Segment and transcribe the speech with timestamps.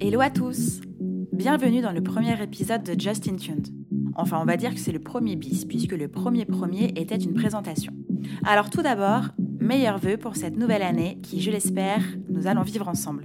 [0.00, 0.80] Hello à tous
[1.32, 3.68] Bienvenue dans le premier épisode de Just Tuned.
[4.14, 7.34] Enfin, on va dire que c'est le premier bis, puisque le premier premier était une
[7.34, 7.92] présentation.
[8.44, 9.28] Alors tout d'abord,
[9.62, 13.24] meilleurs vœux pour cette nouvelle année qui, je l'espère, nous allons vivre ensemble.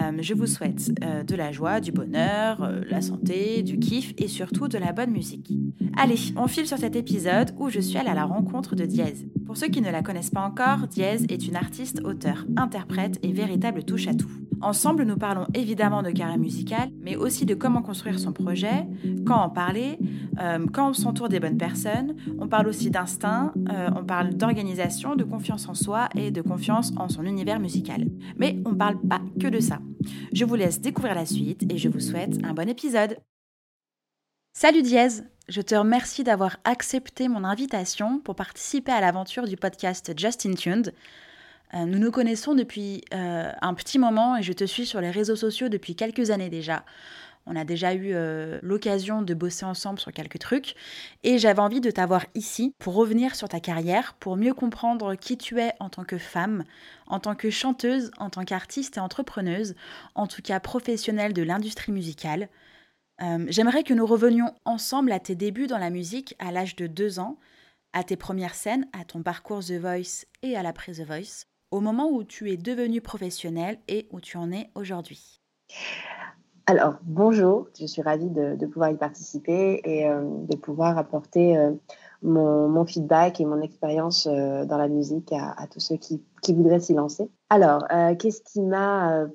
[0.00, 4.12] Euh, je vous souhaite euh, de la joie, du bonheur, euh, la santé, du kiff
[4.18, 5.52] et surtout de la bonne musique.
[5.96, 9.28] Allez, on file sur cet épisode où je suis allée à la rencontre de Diez.
[9.46, 13.32] Pour ceux qui ne la connaissent pas encore, Diez est une artiste, auteur, interprète et
[13.32, 14.30] véritable touche-à-tout.
[14.62, 18.86] Ensemble, nous parlons évidemment de carrière musicale, mais aussi de comment construire son projet,
[19.26, 19.98] quand en parler,
[20.72, 22.14] quand on s'entoure des bonnes personnes.
[22.38, 23.52] On parle aussi d'instinct,
[23.94, 28.06] on parle d'organisation, de confiance en soi et de confiance en son univers musical.
[28.38, 29.80] Mais on ne parle pas que de ça.
[30.32, 33.16] Je vous laisse découvrir la suite et je vous souhaite un bon épisode.
[34.54, 35.08] Salut Diez,
[35.48, 40.92] je te remercie d'avoir accepté mon invitation pour participer à l'aventure du podcast Justin Tuned.
[41.72, 45.10] Euh, nous nous connaissons depuis euh, un petit moment et je te suis sur les
[45.10, 46.84] réseaux sociaux depuis quelques années déjà.
[47.46, 50.74] On a déjà eu euh, l'occasion de bosser ensemble sur quelques trucs
[51.24, 55.38] et j'avais envie de t'avoir ici pour revenir sur ta carrière, pour mieux comprendre qui
[55.38, 56.64] tu es en tant que femme,
[57.06, 59.74] en tant que chanteuse, en tant qu'artiste et entrepreneuse,
[60.14, 62.50] en tout cas professionnelle de l'industrie musicale.
[63.22, 66.86] Euh, j'aimerais que nous revenions ensemble à tes débuts dans la musique à l'âge de
[66.86, 67.36] deux ans,
[67.92, 71.80] à tes premières scènes, à ton parcours The Voice et à l'après The Voice, au
[71.80, 75.40] moment où tu es devenue professionnelle et où tu en es aujourd'hui.
[76.66, 81.72] Alors, bonjour, je suis ravie de, pouvoir y participer et euh, de pouvoir apporter euh,
[82.22, 87.28] mon, feedback et mon expérience dans la musique à, tous ceux qui, voudraient s'y lancer.
[87.50, 87.84] Alors,
[88.18, 89.26] qu'est-ce qui m'a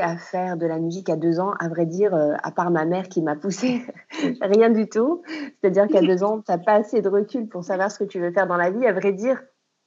[0.00, 3.08] à faire de la musique à deux ans À vrai dire, à part ma mère
[3.08, 3.82] qui m'a poussé,
[4.40, 5.22] rien du tout.
[5.60, 8.20] C'est-à-dire qu'à deux ans, tu n'as pas assez de recul pour savoir ce que tu
[8.20, 8.86] veux faire dans la vie.
[8.86, 9.42] À vrai dire,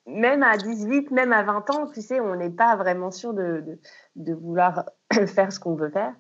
[0.05, 4.33] même à 18, même à 20 ans, tu sais, on n'est pas vraiment sûr de
[4.33, 4.85] vouloir
[5.27, 6.13] faire ce qu'on veut faire.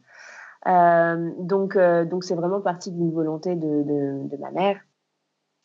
[0.67, 3.83] Euh, donc, euh, donc c'est vraiment parti d'une volonté de,
[4.29, 4.79] de, ma mère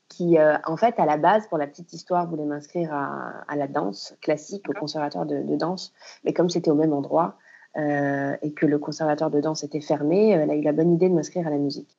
[0.08, 3.56] qui, euh, en fait, à la base, pour la petite histoire, voulait m'inscrire à, à,
[3.56, 5.92] la danse classique, au conservatoire de, de danse.
[6.24, 7.36] Mais comme c'était au même endroit
[7.76, 11.14] et que le conservatoire de danse était fermé, elle a eu la bonne idée de
[11.14, 11.98] m'inscrire à la musique.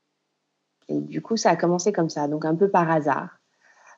[0.90, 3.40] Et du coup, ça a commencé comme ça, donc un peu par hasard.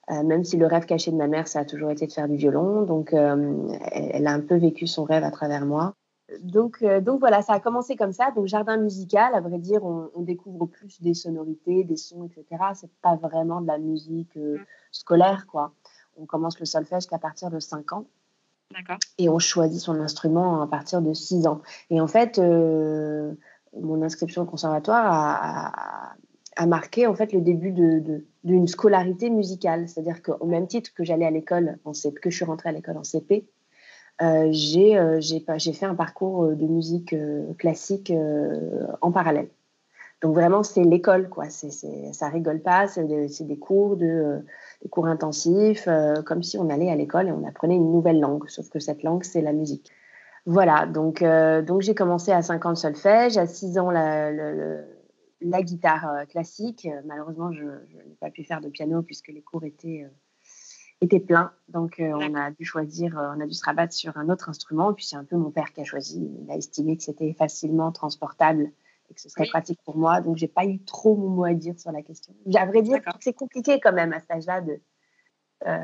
[0.09, 2.35] même si le rêve caché de ma mère, ça a toujours été de faire du
[2.35, 2.81] violon.
[2.81, 5.93] Donc, elle a un peu vécu son rêve à travers moi
[6.41, 8.31] donc, euh, donc voilà, ça a commencé comme ça.
[8.31, 12.63] Donc jardin musical, à vrai dire, on, découvre plus des sonorités, des sons, etc.
[12.75, 14.65] C'est pas vraiment de la musique euh, mm.
[14.91, 15.73] scolaire, quoi.
[16.17, 18.05] On commence le solfège qu'à partir de 5 ans.
[19.17, 21.61] Et on choisit son instrument à partir de 6 ans.
[21.89, 23.33] Et en fait, euh,
[23.79, 26.15] mon inscription au conservatoire
[26.55, 27.71] a, marqué en fait le début
[28.43, 29.87] d'une scolarité musicale.
[29.87, 31.79] C'est-à-dire qu'au même titre que j'allais à l'école
[32.21, 33.47] que je suis rentrée à l'école en CP,
[34.21, 37.15] euh, euh, j'ai fait un parcours de musique
[37.57, 38.11] classique
[39.01, 39.49] en parallèle.
[40.21, 41.49] Donc vraiment, c'est l'école, quoi.
[41.49, 41.71] C'est,
[42.13, 44.43] ça rigole pas, c'est des, cours de,
[44.81, 45.87] des cours intensifs,
[46.25, 49.03] comme si on allait à l'école et on apprenait une nouvelle langue, sauf que cette
[49.03, 49.91] langue, c'est la musique.
[50.45, 51.23] Voilà, donc,
[51.65, 54.29] donc j'ai commencé à 5 ans de solfège, à 6 ans la,
[55.39, 56.85] la guitare classique.
[57.05, 60.05] Malheureusement, je, je n'ai pas pu faire de piano puisque les cours étaient
[61.01, 61.51] était plein.
[61.69, 64.49] Donc, euh, on a dû choisir, euh, on a dû se rabattre sur un autre
[64.49, 64.93] instrument.
[64.93, 66.29] Puis, c'est un peu mon père qui a choisi.
[66.41, 68.71] Il a estimé que c'était facilement transportable
[69.09, 70.21] et que ce serait pratique pour moi.
[70.21, 72.33] Donc, j'ai pas eu trop mon mot à dire sur la question.
[72.55, 74.79] À vrai dire, c'est compliqué quand même à cet âge-là de,
[75.67, 75.77] euh,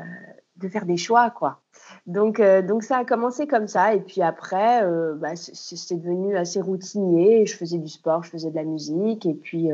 [0.56, 1.62] de faire des choix, quoi.
[2.06, 3.94] Donc, donc, ça a commencé comme ça.
[3.94, 4.82] Et puis après,
[5.16, 7.46] bah, c'est devenu assez routinier.
[7.46, 9.26] Je faisais du sport, je faisais de la musique.
[9.26, 9.68] Et puis,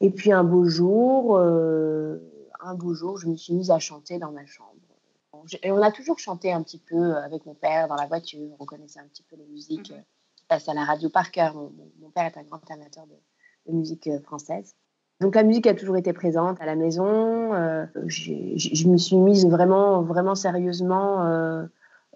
[0.00, 1.38] et puis un beau jour
[2.60, 4.72] un beau jour, je me suis mise à chanter dans ma chambre.
[5.62, 8.56] Et on a toujours chanté un petit peu euh, avec mon père dans la voiture.
[8.58, 10.02] On connaissait un petit peu les musiques mhm.
[10.48, 11.54] Passent à la radio par cœur.
[11.54, 14.74] Mon, père est un grand amateur de, musique euh, française.
[15.20, 17.52] Donc la musique a toujours été présente à la maison.
[17.54, 21.18] Euh, je me suis mise vraiment, vraiment sérieusement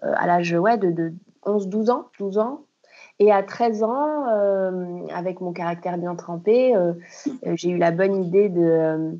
[0.01, 1.13] à l'âge ouais, de,
[1.45, 2.65] 11-12 ans, 12 ans.
[3.19, 4.25] Et à 13 ans,
[5.13, 6.73] avec mon caractère bien trempé,
[7.43, 9.19] j'ai eu la bonne idée de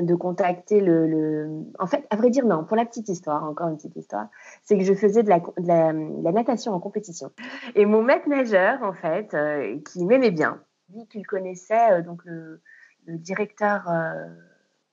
[0.00, 3.76] de contacter le, En fait, à vrai dire, non, pour la petite histoire, encore une
[3.76, 4.26] petite histoire,
[4.62, 7.30] c'est que je faisais de la, la, natation en compétition.
[7.74, 12.24] Et mon maître nageur, en fait, euh, qui m'aimait bien, dit qu'il connaissait euh, donc
[12.24, 12.60] le,
[13.06, 14.26] directeur euh,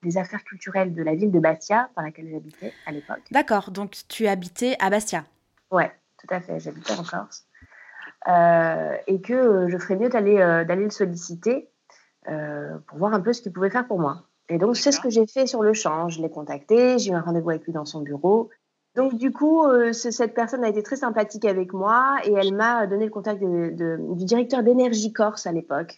[0.03, 3.24] des affaires culturelles de la ville de Bastia, par laquelle j'habitais à l'époque.
[3.31, 5.24] D'accord, donc tu habitais à Bastia
[5.71, 7.47] Ouais, tout à fait, j'habitais en Corse.
[9.07, 10.36] et que je ferais mieux d'aller
[10.68, 11.69] d'aller le solliciter
[12.25, 14.25] pour voir un peu ce qu'il pouvait faire pour moi.
[14.51, 16.09] Et donc, c'est ce que j'ai fait sur le champ.
[16.09, 18.50] Je l'ai contacté, j'ai eu un rendez-vous avec lui dans son bureau.
[18.95, 19.63] Donc, du coup,
[19.94, 24.25] cette personne a été très sympathique avec moi et elle m'a donné le contact du
[24.25, 25.95] directeur d'énergie Corse à l'époque.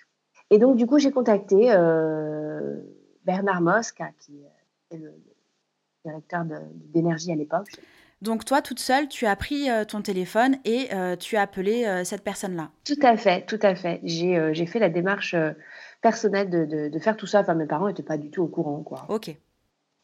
[0.51, 1.73] Et donc, du coup, j'ai contacté
[3.25, 4.39] Bernard Mosca, qui
[4.91, 5.11] est le
[6.05, 6.45] directeur
[6.93, 7.69] d'énergie à l'époque.
[8.23, 11.83] Donc toi, toute seule, tu as pris euh, ton téléphone et euh, tu as appelé
[11.85, 12.69] euh, cette personne-là.
[12.85, 13.99] Tout à fait, tout à fait.
[14.03, 15.35] J'ai fait la démarche
[16.03, 17.39] personnelle de, de, faire tout ça.
[17.39, 19.05] Enfin, mes parents n'étaient pas du tout au courant, quoi.
[19.09, 19.35] Ok.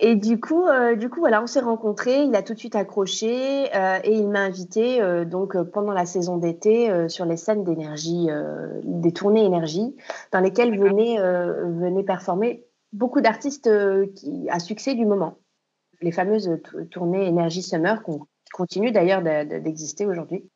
[0.02, 0.64] Et du coup,
[0.98, 2.24] du coup, voilà, on s'est rencontrés.
[2.24, 7.10] Il a tout de suite accroché et il m'a invité donc pendant la saison d'été
[7.10, 8.30] sur les scènes d'énergie,
[8.86, 9.98] des tournées énergie,
[10.32, 13.70] dans lesquelles venaient, venaient performer beaucoup d'artistes
[14.48, 15.38] à succès du moment
[16.02, 16.50] les fameuses
[16.92, 18.12] tournées Énergie Summer qui
[18.54, 20.50] continuent d'ailleurs d'exister aujourd'hui.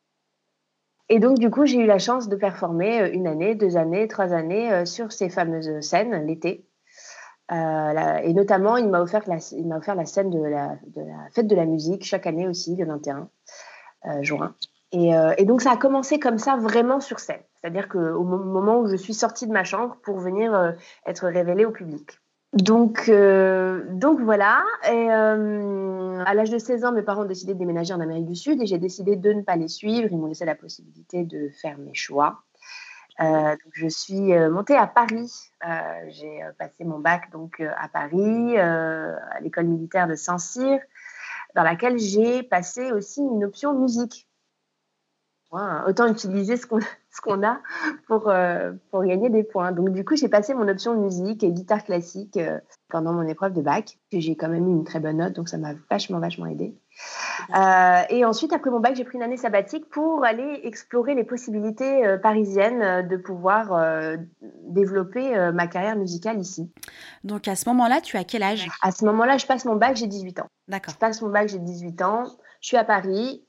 [1.08, 4.08] Et donc, du coup, j'ai eu la chance de performer euh, une année, deux années,
[4.08, 6.66] trois années euh, sur ces fameuses scènes l'été.
[7.52, 9.36] Euh, et notamment, il m'a offert, la,
[9.76, 10.78] offert la scène de la,
[11.34, 13.28] fête de la musique chaque année aussi, le 21
[14.22, 14.54] juin.
[14.92, 17.42] Et, et, donc, ça a commencé comme ça, vraiment sur scène.
[17.54, 20.74] C'est-à-dire qu'au moment où je suis sortie de ma chambre pour venir
[21.04, 22.18] être révélée au public.
[22.54, 24.62] Donc, euh, donc voilà.
[24.88, 28.36] Euh, à l'âge de 16 ans, mes parents ont décidé de déménager en Amérique du
[28.36, 30.08] Sud et j'ai décidé de ne pas les suivre.
[30.10, 32.42] Ils m'ont laissé la possibilité de faire mes choix.
[33.20, 35.32] Euh, donc je suis montée à Paris.
[36.08, 40.78] j'ai passé mon bac donc à Paris, à l'école militaire de Saint-Cyr,
[41.56, 44.28] dans laquelle j'ai passé aussi une option musique.
[45.86, 46.80] Autant utiliser ce qu'on
[47.24, 47.60] qu'on a
[48.06, 49.72] pour, euh, pour gagner des points.
[49.72, 53.54] Donc, du coup, j'ai passé mon option musique et guitare classique euh, pendant mon épreuve
[53.54, 53.98] de bac.
[54.12, 56.76] J'ai quand même eu une très bonne note, donc ça m'a vachement, vachement aidé.
[57.56, 61.24] Euh, et ensuite, après mon bac, j'ai pris une année sabbatique pour aller explorer les
[61.24, 64.16] possibilités parisiennes de pouvoir
[64.68, 66.70] développer ma carrière musicale ici.
[67.24, 68.68] Donc, à ce moment-là, tu as quel âge?
[68.82, 70.46] À ce moment-là, je passe mon bac, j'ai 18 ans.
[70.68, 70.94] D'accord.
[70.94, 72.24] Je passe mon bac, j'ai 18 ans.
[72.60, 73.44] Je suis à Paris,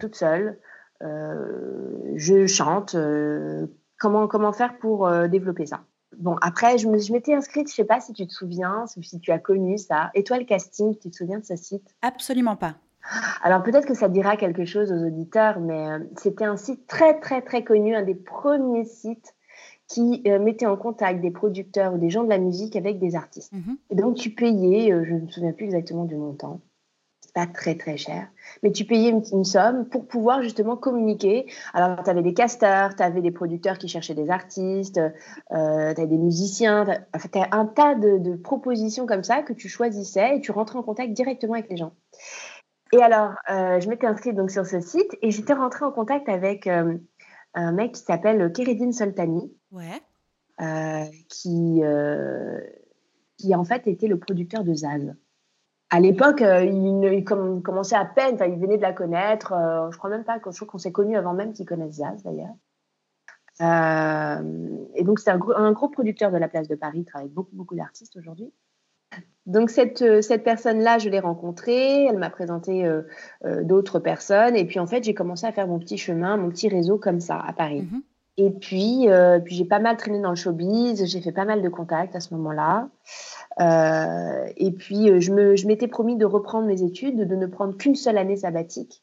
[0.00, 0.58] toute seule.
[1.02, 2.94] Euh, je chante.
[2.94, 3.66] Euh,
[3.98, 5.80] comment, comment faire pour euh, développer ça?
[6.18, 9.38] Bon, après, je m'étais inscrite, je sais pas si tu te souviens, si tu as
[9.38, 10.10] connu ça.
[10.14, 11.94] Étoile Casting, tu te souviens de ce site?
[12.02, 12.74] Absolument pas.
[13.42, 15.86] Alors peut-être que ça dira quelque chose aux auditeurs, mais
[16.18, 19.34] c'était un site très très très connu, un des premiers sites
[19.88, 23.52] qui mettait en contact des producteurs ou des gens de la musique avec des artistes.
[23.52, 23.78] Mhm.
[23.88, 26.60] Et donc tu payais, je ne me souviens plus exactement du montant,
[27.32, 28.28] pas très très cher,
[28.62, 31.46] mais tu payais une, somme pour pouvoir justement communiquer.
[31.72, 36.00] Alors, tu avais des casteurs, tu avais des producteurs qui cherchaient des artistes, euh, tu
[36.00, 40.40] avais des musiciens, tu as un tas de, propositions comme ça que tu choisissais et
[40.40, 41.92] tu rentrais en contact directement avec les gens.
[42.92, 46.28] Et alors, euh, je m'étais inscrite donc sur ce site et j'étais rentrée en contact
[46.28, 46.96] avec euh,
[47.54, 50.02] un mec qui s'appelle Keredin Soltani, ouais.
[51.28, 51.82] qui,
[53.38, 55.14] qui en fait était le producteur de Zaz
[55.90, 59.52] à l'époque, euh, il, commençait à peine, il venait de la connaître.
[59.52, 62.54] Euh, je crois même pas, je qu'on s'est connus avant même qu'il connaisse Zaz d'ailleurs.
[63.60, 67.34] Euh, et donc, c'est un, gros producteur de la place de Paris, il travaille avec
[67.34, 68.52] beaucoup, beaucoup d'artistes aujourd'hui.
[69.46, 72.88] Donc, cette, cette personne-là, je l'ai rencontrée, elle m'a présenté
[73.62, 76.68] d'autres personnes, et puis en fait, j'ai commencé à faire mon petit chemin, mon petit
[76.68, 77.82] réseau comme ça à Paris.
[77.82, 78.02] Mm-hmm.
[78.36, 79.06] Et puis,
[79.44, 82.20] puis j'ai pas mal traîné dans le showbiz, j'ai fait pas mal de contacts à
[82.20, 82.88] ce moment-là.
[83.60, 87.94] Euh, et puis, euh, je m'étais promis de reprendre mes études, de ne prendre qu'une
[87.94, 89.02] seule année sabbatique.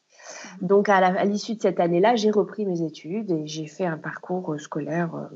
[0.60, 4.52] Donc, à l'issue de cette année-là, j'ai repris mes études et j'ai fait un parcours
[4.52, 5.30] euh, scolaire,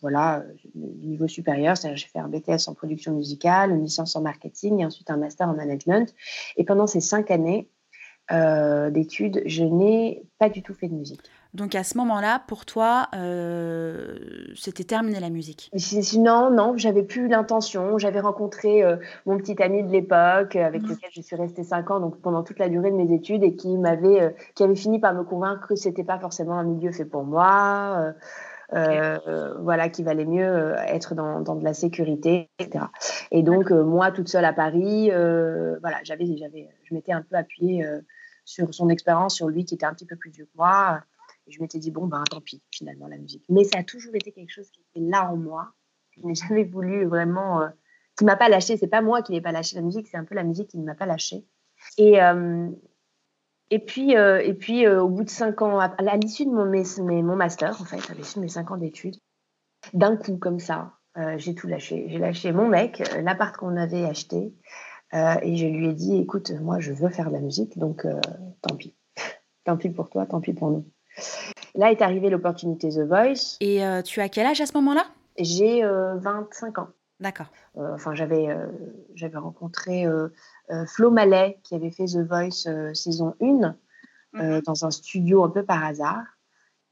[0.00, 0.44] voilà,
[0.74, 1.76] niveau supérieur.
[1.76, 5.16] C'est-à-dire, j'ai fait un BTS en production musicale, une licence en marketing et ensuite un
[5.16, 6.14] master en management.
[6.56, 7.68] Et pendant ces cinq années
[8.90, 11.22] d'études, je n'ai pas du tout fait de musique.
[11.54, 14.16] Donc à ce moment-là, pour toi, euh,
[14.54, 15.70] c'était terminé la musique
[16.18, 17.98] Non, non, j'avais plus l'intention.
[17.98, 20.88] J'avais rencontré euh, mon petit ami de l'époque, euh, avec mmh.
[20.88, 23.54] lequel je suis restée cinq ans, donc pendant toute la durée de mes études, et
[23.56, 27.04] qui m'avait, qui avait fini par me convaincre que c'était pas forcément un milieu fait
[27.04, 28.12] pour moi.
[28.70, 32.84] voilà, qu'il valait mieux être dans, dans, de la sécurité, etc.
[33.30, 37.86] Et donc, moi, toute seule à Paris, voilà, j'avais, j'avais, je m'étais un peu appuyée
[38.44, 41.00] sur son expérience, sur lui qui était un petit peu plus vieux que moi.
[41.48, 43.44] Je m'étais dit, bon, ben tant pis, finalement, la musique.
[43.48, 45.72] Mais ça a toujours été quelque chose qui était là en moi.
[46.16, 47.62] Je n'ai jamais voulu vraiment.
[47.62, 47.68] Euh,
[48.16, 48.76] qui m'a pas lâché.
[48.76, 50.78] C'est pas moi qui n'ai pas lâché la musique, c'est un peu la musique qui
[50.78, 51.46] ne m'a pas lâché.
[51.98, 52.70] Et, euh,
[53.70, 57.22] et puis, euh, et puis au bout de cinq ans, à, l'issue de mon, mes,
[57.22, 59.16] mon master, en fait, à l'issue de mes cinq ans d'études,
[59.92, 60.94] d'un coup, comme ça,
[61.36, 62.06] j'ai tout lâché.
[62.08, 64.54] J'ai lâché mon mec, l'appart qu'on avait acheté,
[65.12, 68.06] et je lui ai dit, écoute, moi, je veux faire de la musique, donc
[68.62, 68.96] tant pis.
[69.64, 70.86] tant pis pour toi, tant pis pour nous.
[71.74, 73.56] Là est arrivée l'opportunité The Voice.
[73.60, 75.06] Et euh, tu as quel âge à ce moment-là?
[75.38, 76.88] J'ai 25 ans.
[77.20, 77.46] D'accord.
[77.76, 78.48] enfin, j'avais
[79.14, 80.06] j'avais rencontré
[80.86, 83.76] Flo Mallet qui avait fait The Voice saison 1
[84.32, 84.62] mhm.
[84.62, 86.24] dans un studio un peu par hasard.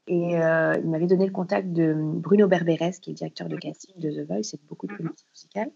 [0.07, 4.11] Et il m'avait donné le contact de Bruno Berberes, qui est directeur de casting de
[4.11, 4.97] The Voice et de beaucoup de mhm.
[4.99, 5.71] comédies musicales.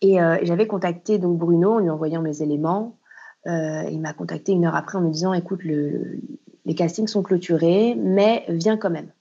[0.00, 2.98] Et, j'avais contacté donc Bruno en lui envoyant mes éléments.
[3.44, 6.20] il m'a contacté une heure après en me disant écoute, le,
[6.64, 9.12] les castings sont clôturés, mais viens quand même.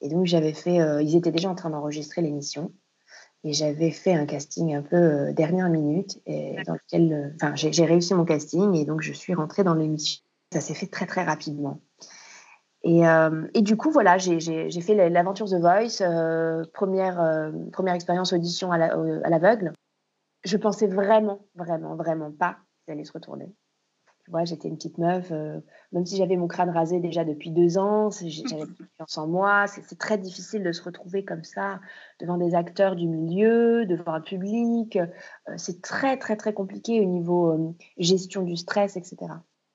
[0.00, 2.72] Et donc j'avais fait, ils étaient déjà en train d'enregistrer l'émission.
[3.46, 7.54] Et j'avais fait un casting un peu euh, dernière minute, et dans lequel, euh, enfin,
[7.54, 10.20] j'ai réussi mon casting et donc je suis rentrée dans l'émission.
[10.52, 11.80] Ça s'est fait très très rapidement.
[12.82, 16.02] Et, euh, et du coup, voilà, j'ai fait l'aventure The Voice,
[16.72, 19.72] première, première expérience audition à l'aveugle.
[20.44, 22.56] je pensais vraiment, vraiment, vraiment pas
[22.86, 23.52] que allait se retourner
[24.44, 25.60] j'étais une petite meuf, euh,
[25.92, 29.66] même si j'avais mon crâne rasé déjà depuis deux ans, j'avais confiance en moi.
[29.66, 31.80] C'est très difficile de se retrouver comme ça
[32.20, 34.96] devant des acteurs du milieu, devant un public.
[34.96, 35.06] Euh,
[35.56, 39.16] c'est très, très, très compliqué au niveau euh, gestion du stress, etc.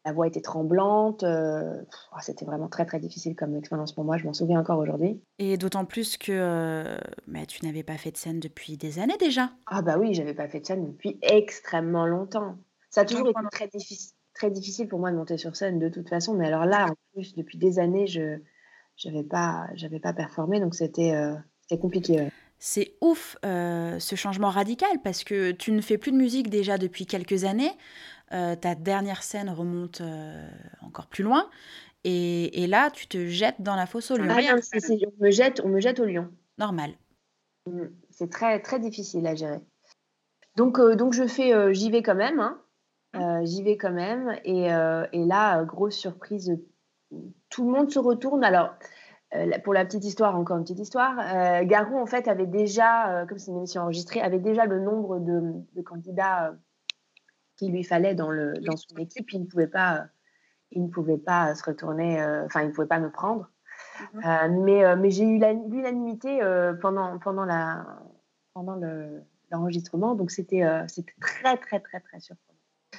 [0.03, 1.23] La voix était tremblante.
[1.23, 4.17] Oh, c'était vraiment très, très difficile comme expérience pour moi.
[4.17, 5.21] Je m'en souviens encore aujourd'hui.
[5.37, 9.51] Et d'autant plus que mais tu n'avais pas fait de scène depuis des années déjà.
[9.67, 12.57] Ah bah oui, j'avais pas fait de scène depuis extrêmement longtemps.
[12.89, 15.87] Ça a toujours été très difficile très difficile pour moi de monter sur scène de
[15.87, 16.33] toute façon.
[16.33, 18.39] Mais alors là, en plus, depuis des années, je
[19.05, 19.67] n'avais pas,
[20.01, 22.29] pas performé, donc c'était euh, compliqué.
[22.57, 26.79] C'est ouf euh, ce changement radical parce que tu ne fais plus de musique déjà
[26.79, 27.71] depuis quelques années.
[28.31, 30.01] Euh, ta dernière scène remonte
[30.81, 31.47] encore plus loin.
[32.03, 34.25] Et, et, là, tu te jettes dans la fosse au lion.
[34.27, 36.31] Ah, on, me jette, on me jette au lion.
[36.57, 36.93] Normal.
[37.67, 39.59] Mmh, c'est très, très difficile à gérer.
[40.55, 42.39] Donc, donc je fais, j'y vais quand même.
[42.39, 42.59] Hein.
[43.15, 44.37] Euh, j'y vais quand même.
[44.43, 46.57] Et, euh, et là, euh, grosse surprise,
[47.49, 48.43] tout le monde se retourne.
[48.43, 48.73] Alors,
[49.63, 51.15] pour la petite histoire, encore une petite histoire,
[51.63, 55.53] Garou, en fait, avait déjà, comme c'est une émission enregistrée, avait déjà le nombre de,
[55.73, 56.53] de candidats
[57.55, 59.31] qu'il lui fallait dans, le, dans son équipe.
[59.31, 60.05] Il ne pouvait pas,
[60.71, 63.49] il ne pouvait pas se retourner, enfin, il ne pouvait pas me prendre.
[64.13, 64.63] Mhm.
[64.63, 66.41] mais mais j'ai eu l'unanimité
[66.81, 67.85] pendant, pendant, la,
[68.53, 68.77] pendant
[69.49, 72.50] l'enregistrement, donc c'était c'était très, très, très, très surprenant.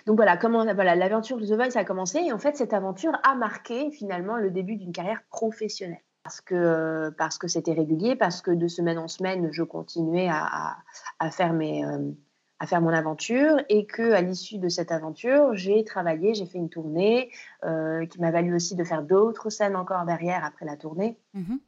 [0.06, 3.12] Donc voilà, comment voilà, l'aventure de The Voice a commencé et en fait cette aventure
[3.23, 8.42] a marqué finalement le début d'une carrière professionnelle parce que parce que c'était régulier, parce
[8.42, 10.76] que de semaine en semaine je continuais à,
[11.18, 12.11] à, faire mes euh,
[12.59, 16.59] à faire mon aventure et que à l'issue de cette aventure j'ai travaillé, j'ai fait
[16.59, 17.30] une tournée
[17.64, 21.18] euh, qui m'a valu aussi de faire d'autres scènes encore derrière après la tournée.
[21.35, 21.59] Mm-hmm.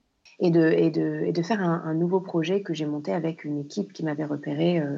[0.40, 3.60] Et de, et, de, et de, faire un, nouveau projet que j'ai monté avec une
[3.60, 4.96] équipe qui m'avait repéré euh,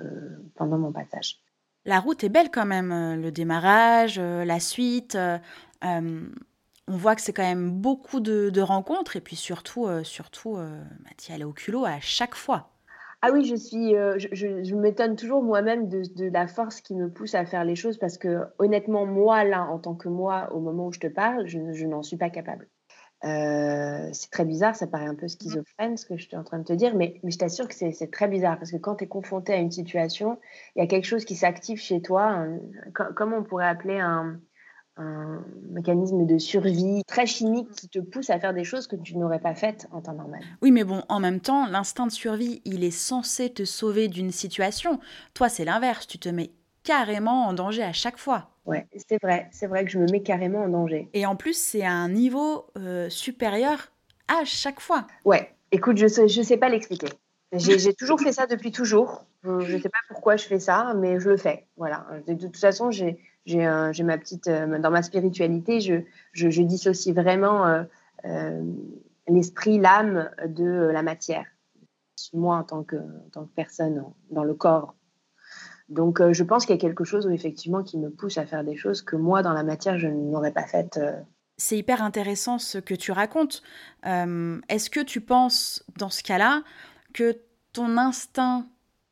[0.55, 1.41] pendant mon passage
[1.87, 5.15] la route est belle quand même, euh, le démarrage, euh, la suite.
[5.15, 5.39] Euh,
[6.89, 11.33] on voit que c'est quand même beaucoup de, rencontres et puis surtout, surtout, bah, tu
[11.33, 12.71] y au culot à chaque fois.
[13.23, 17.45] Ah oui, je suis, je, m'étonne toujours moi-même de, la force qui me pousse à
[17.45, 20.93] faire les choses parce que honnêtement, moi là, en tant que moi, au moment où
[20.93, 22.69] je te parle, je n'en suis pas capable.
[23.27, 26.59] Euh, c'est très bizarre, ça paraît un peu schizophrène ce que je suis en train
[26.59, 29.05] de te dire, mais, mais je t'assure que c'est très bizarre parce que quand tu
[29.05, 30.39] es confronté à une situation,
[30.77, 32.47] il y a quelque chose qui s'active chez toi,
[33.17, 34.39] comment on pourrait appeler un,
[34.97, 39.17] un, mécanisme de survie très chimique qui te pousse à faire des choses que tu
[39.17, 40.41] n'aurais pas faites en temps normal.
[40.63, 44.31] Oui, mais bon, en même temps, l'instinct de survie, il est censé te sauver d'une
[44.31, 45.01] situation.
[45.35, 46.53] Toi, c'est l'inverse, tu te mets
[46.85, 48.56] carrément en danger à chaque fois.
[48.67, 51.09] Ouais, c'est vrai, c'est vrai que je me mets carrément en danger.
[51.15, 53.93] Et en plus, c'est à un niveau euh, supérieur
[54.29, 55.07] à chaque fois.
[55.25, 57.09] Ouais, écoute, je ne sais, sais pas l'expliquer.
[57.53, 59.25] J'ai toujours fait ça depuis toujours.
[59.45, 61.69] Je ne sais pas pourquoi je fais ça, mais je le fais.
[61.77, 62.07] Voilà.
[62.27, 64.49] De, toute façon, j'ai ma petite.
[64.49, 67.85] Euh, dans ma spiritualité, je, je, je dissocie vraiment
[68.25, 68.63] euh,
[69.29, 71.47] l'esprit, l'âme de la matière.
[72.33, 74.97] Moi, en tant que, en tant que personne dans le corps
[75.89, 78.65] donc, euh, je pense qu'il y a quelque chose, effectivement, qui me pousse à faire
[78.65, 80.97] des choses que moi, dans la matière, je n'aurais pas faites.
[80.97, 81.13] Euh.
[81.59, 83.63] C'est hyper intéressant ce que tu racontes.
[84.05, 86.63] Euh, est-ce que tu penses, dans ce cas-là,
[87.15, 87.39] que
[87.73, 88.67] ton instinct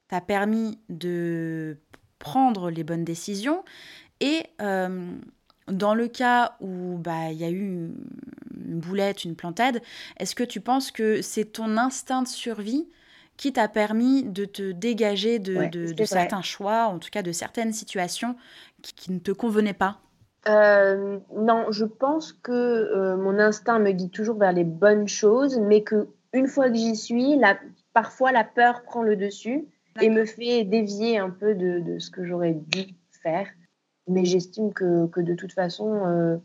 [0.08, 1.78] t'a permis de
[2.18, 3.64] prendre les bonnes décisions
[4.20, 7.90] et dans le cas où bah, il y a eu
[8.56, 9.82] une boulette, une plantade,
[10.18, 12.88] est-ce que tu penses que c'est ton instinct de survie
[13.36, 18.36] qui t'a permis de te dégager de, certains choix, en tout cas de certaines situations
[18.82, 19.98] qui, ne te convenaient pas?
[20.48, 25.58] Euh, Non, je pense que euh, mon instinct me guide toujours vers les bonnes choses,
[25.58, 27.58] mais que une fois que j'y suis, la,
[27.92, 29.66] parfois la peur prend le dessus
[30.00, 33.46] et me fait dévier un peu de, ce que j'aurais dû faire.
[34.08, 36.36] Mais j'estime que, que, de toute façon, euh,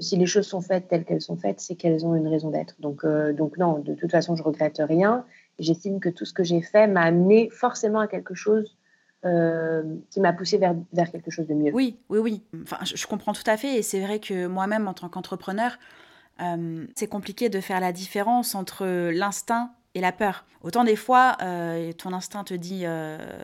[0.00, 2.74] si les choses sont faites telles qu'elles sont faites, c'est qu'elles ont une raison d'être.
[2.80, 5.24] Donc, donc non, de toute façon, je regrette rien
[5.62, 8.76] J'estime que tout ce que j'ai fait m'a amené forcément à quelque chose
[9.24, 11.72] euh, qui m'a poussé vers, vers quelque chose de mieux.
[11.72, 12.42] Oui, oui, oui.
[12.64, 13.76] Enfin, je, comprends tout à fait.
[13.76, 15.78] Et c'est vrai que moi-même, en tant qu'entrepreneur,
[16.40, 20.44] euh, c'est compliqué de faire la différence entre l'instinct et la peur.
[20.62, 22.84] Autant des fois, euh, ton instinct te dit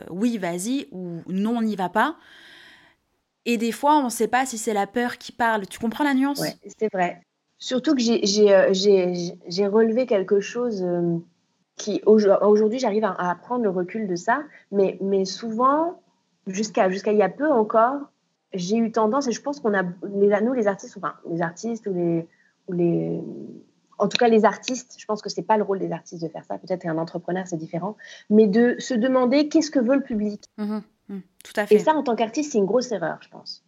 [0.09, 2.17] oui, vas-y, ou non, on n'y va pas.
[3.45, 5.65] Et des fois, on ne sait pas si c'est la peur qui parle.
[5.65, 6.41] Tu comprends la nuance?
[6.41, 7.21] Oui, c'est vrai.
[7.57, 10.85] Surtout que j'ai relevé quelque chose
[11.79, 16.01] qui aujourd'hui j'arrive à, prendre le recul de ça, mais, mais souvent,
[16.45, 18.01] jusqu'à jusqu'à il y a peu encore,
[18.53, 21.87] j'ai eu tendance, et je pense qu'on a, les, nous les artistes, enfin les artistes
[21.87, 22.27] ou les,
[22.67, 23.21] ou les,
[23.97, 26.27] en tout cas les artistes, je pense que c'est pas le rôle des artistes de
[26.27, 27.95] faire ça, peut-être un entrepreneur c'est différent,
[28.29, 30.43] mais de se demander qu'est-ce que veut le public.
[30.57, 31.75] Mmh mmh, tout à fait.
[31.75, 33.63] Et ça en tant qu'artiste c'est une grosse erreur, je pense.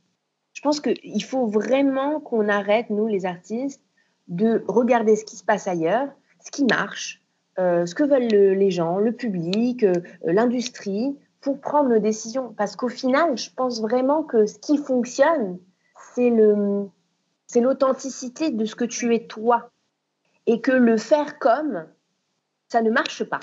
[0.53, 3.82] Je pense qu'il faut vraiment qu'on arrête, nous les artistes,
[4.27, 6.10] de regarder ce qui se passe ailleurs,
[6.44, 7.20] ce qui marche,
[7.58, 9.93] ce que veulent les gens, le public, euh,
[10.24, 12.53] l'industrie, pour prendre nos décisions.
[12.55, 15.60] Parce qu'au final, je pense vraiment que ce qui fonctionne,
[16.13, 16.88] c'est le,
[17.48, 19.70] c'est l'authenticité de ce que tu es toi.
[20.48, 21.86] Et que le faire comme,
[22.70, 23.41] ça ne marche pas.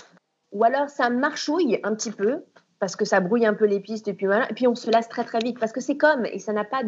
[0.53, 2.45] Ou alors ça marchouille un petit peu,
[2.81, 5.09] parce que ça brouille un peu les pistes, et puis, et puis on se lasse
[5.09, 6.83] très très vite, parce que c'est comme, et ça n'a pas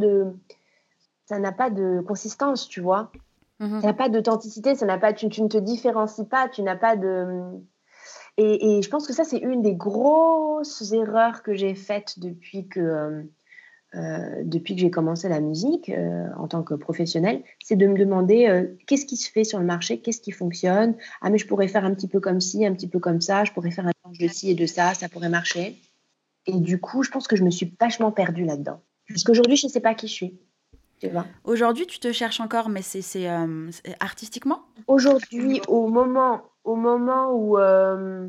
[1.27, 3.13] ça n'a pas de consistance, tu vois.
[3.61, 3.83] Mmh.
[3.83, 6.97] Ça n'a pas d'authenticité, ça n'a pas, tu, ne te différencies pas, tu n'as pas
[6.97, 7.43] de.
[8.39, 12.81] Et, je pense que ça, c'est une des grosses erreurs que j'ai faites depuis que,
[12.81, 13.23] euh,
[13.97, 18.67] euh, que j'ai commencé la musique euh, en tant que professionnelle, c'est de me demander
[18.87, 20.95] qu'est-ce qui se fait sur le marché, qu'est-ce qui fonctionne?
[21.21, 23.45] Ah, mais je pourrais faire un petit peu comme ci, un petit peu comme ça,
[23.45, 25.77] je pourrais faire un mélange de ci et de ça, ça pourrait marcher.
[26.47, 28.81] Et du coup, je pense que je me suis vachement perdue là-dedans.
[29.07, 30.41] Parce qu'aujourd'hui, je ne sais pas qui je suis.
[31.45, 34.61] Aujourd'hui, tu te cherches encore, mais c'est euh, artistiquement?
[34.87, 38.29] Aujourd'hui, au moment, au moment où, euh,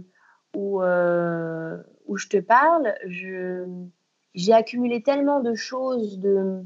[0.55, 6.61] où, euh, où je te parle, j'ai accumulé tellement de choses de,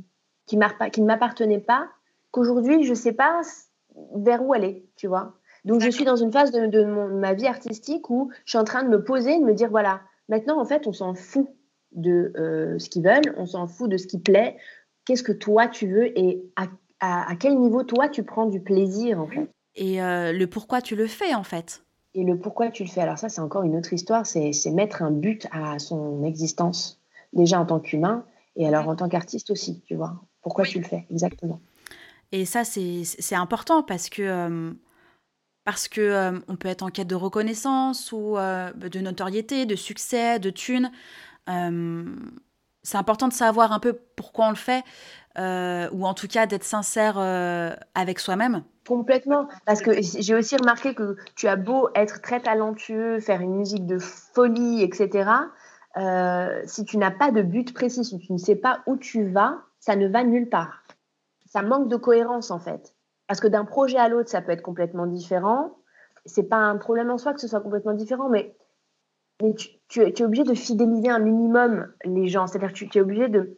[0.46, 0.58] qui,
[0.92, 1.88] qui ne m'appartenaient pas
[2.32, 3.42] qu'aujourd'hui, je ne sais pas
[4.16, 5.34] vers où aller, tu vois.
[5.64, 8.64] Donc, je suis dans une phase de, de, ma vie artistique où je suis en
[8.66, 11.48] train de me poser, de me dire, voilà, maintenant, en fait, on s'en fout
[11.94, 12.32] de
[12.78, 14.58] ce qu'ils veulent, on s'en fout de ce qui plaît,
[15.06, 16.68] qu'est-ce que toi tu veux et à,
[17.00, 19.50] à, quel niveau toi tu prends du plaisir en fait?
[19.76, 21.84] Et euh, le pourquoi tu le fais en fait.
[22.14, 23.02] Et le pourquoi tu le fais?
[23.02, 27.02] Alors ça c'est encore une autre histoire, c'est mettre un but à son existence,
[27.34, 30.16] déjà en tant qu'humain et alors en tant qu'artiste aussi, tu vois.
[30.42, 31.60] Pourquoi tu le fais exactement.
[32.32, 34.22] Et ça c'est important parce que...
[34.22, 34.74] Euh,
[35.64, 40.38] parce que euh, on peut être en quête de reconnaissance ou de notoriété, de succès,
[40.38, 40.92] de thunes
[42.86, 44.84] c'est important de savoir un peu pourquoi on le fait,
[45.38, 48.64] euh, ou en tout cas d'être sincère euh, avec soi-même.
[48.88, 53.56] Complètement, parce que j'ai aussi remarqué que tu as beau être très talentueux, faire une
[53.56, 55.30] musique de folie, etc.
[55.98, 59.28] Euh, si tu n'as pas de but précis, si tu ne sais pas où tu
[59.28, 60.84] vas, ça ne va nulle part.
[61.48, 62.96] Ça manque de cohérence en fait.
[63.28, 65.78] Parce que d'un projet à l'autre, ça peut être complètement différent.
[66.26, 68.56] C'est pas un problème en soi que ce soit complètement différent, mais
[69.42, 69.54] mais
[69.88, 72.48] tu, es obligé de fidéliser un minimum les gens.
[72.48, 73.56] C'est-à-dire que tu, es obligé de...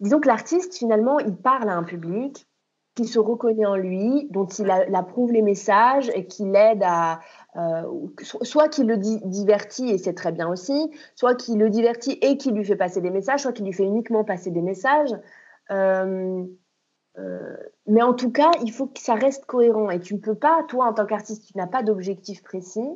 [0.00, 2.46] Disons que l'artiste, finalement, il parle à un public
[2.94, 7.20] qui se reconnaît en lui, dont il, approuve les messages et qui l'aide à...
[7.56, 7.82] Euh,
[8.20, 12.54] soit qu'il le divertit, et c'est très bien aussi, soit qu'il le divertit et qu'il
[12.54, 15.14] lui fait passer des messages, soit qu'il lui fait uniquement passer des messages.
[15.70, 16.44] Euh,
[17.18, 17.56] euh,
[17.86, 19.90] mais en tout cas, il faut que ça reste cohérent.
[19.90, 22.88] Et tu ne peux pas, toi, en tant qu'artiste, tu n'as pas d'objectif précis.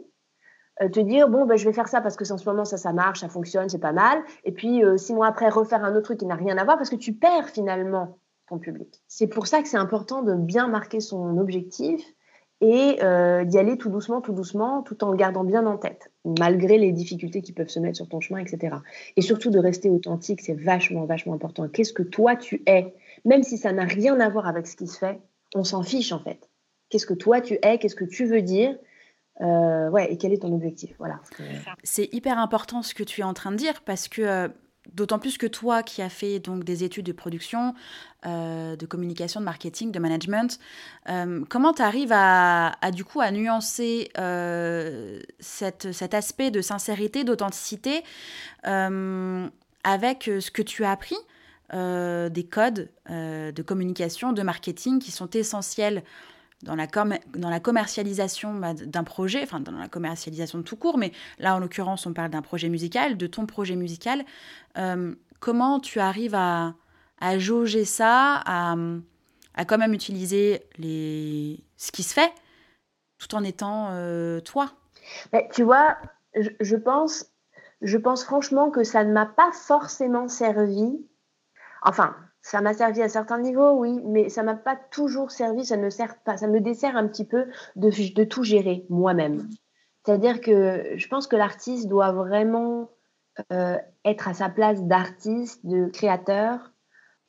[0.82, 2.76] Euh, te dire bon ben je vais faire ça parce que en ce moment ça
[2.76, 4.22] ça marche ça fonctionne c'est pas mal.
[4.44, 6.76] Et puis euh, six mois après refaire un autre truc qui n'a rien à voir
[6.76, 9.02] parce que tu perds finalement ton public.
[9.08, 12.04] C'est pour ça que c'est important de bien marquer son objectif
[12.60, 16.10] et euh, d'y aller tout doucement tout doucement tout en le gardant bien en tête
[16.24, 18.76] malgré les difficultés qui peuvent se mettre sur ton chemin etc
[19.16, 21.68] et surtout de rester authentique c'est vachement vachement important.
[21.68, 22.94] Qu'est-ce que toi tu es?
[23.24, 25.20] Même si ça n'a rien à voir avec ce qui se fait
[25.54, 26.50] on s'en fiche en fait.
[26.90, 27.78] Qu'est-ce que toi tu es?
[27.78, 28.76] Qu'est-ce que tu veux dire?
[29.40, 31.20] Euh, ouais, et quel est ton objectif Voilà.
[31.82, 34.48] C'est hyper important ce que tu es en train de dire parce que euh,
[34.92, 37.74] d'autant plus que toi qui as fait donc des études de production,
[38.24, 40.58] euh, de communication, de marketing, de management,
[41.48, 44.10] comment tu arrives à, du coup à nuancer
[45.40, 48.04] cette, cet aspect de sincérité, d'authenticité
[48.62, 51.16] avec ce que tu as appris
[51.72, 56.04] des codes de communication, de marketing qui sont essentiels
[56.62, 60.98] dans la, dans la commercialisation bah, d'un projet, enfin dans la commercialisation de tout court,
[60.98, 64.24] mais là en l'occurrence on parle d'un projet musical, de ton projet musical,
[64.78, 66.74] euh, comment tu arrives à,
[67.20, 68.74] à jauger ça, à,
[69.54, 72.32] à, quand même utiliser les, ce qui se fait,
[73.18, 74.72] tout en étant euh, toi?
[75.52, 75.96] Tu vois,
[76.34, 77.26] je, pense,
[77.80, 81.06] je pense franchement que ça ne m'a pas forcément servi.
[81.82, 82.16] Enfin,
[82.46, 85.64] ça m'a servi à certains niveaux, oui, mais ça m'a pas toujours servi.
[85.64, 89.48] Ça ne sert pas, ça me dessert un petit peu de, de tout gérer moi-même.
[90.04, 92.88] C'est-à-dire que je pense que l'artiste doit vraiment
[93.52, 96.70] euh, être à sa place d'artiste, de créateur,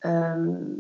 [0.05, 0.75] euh,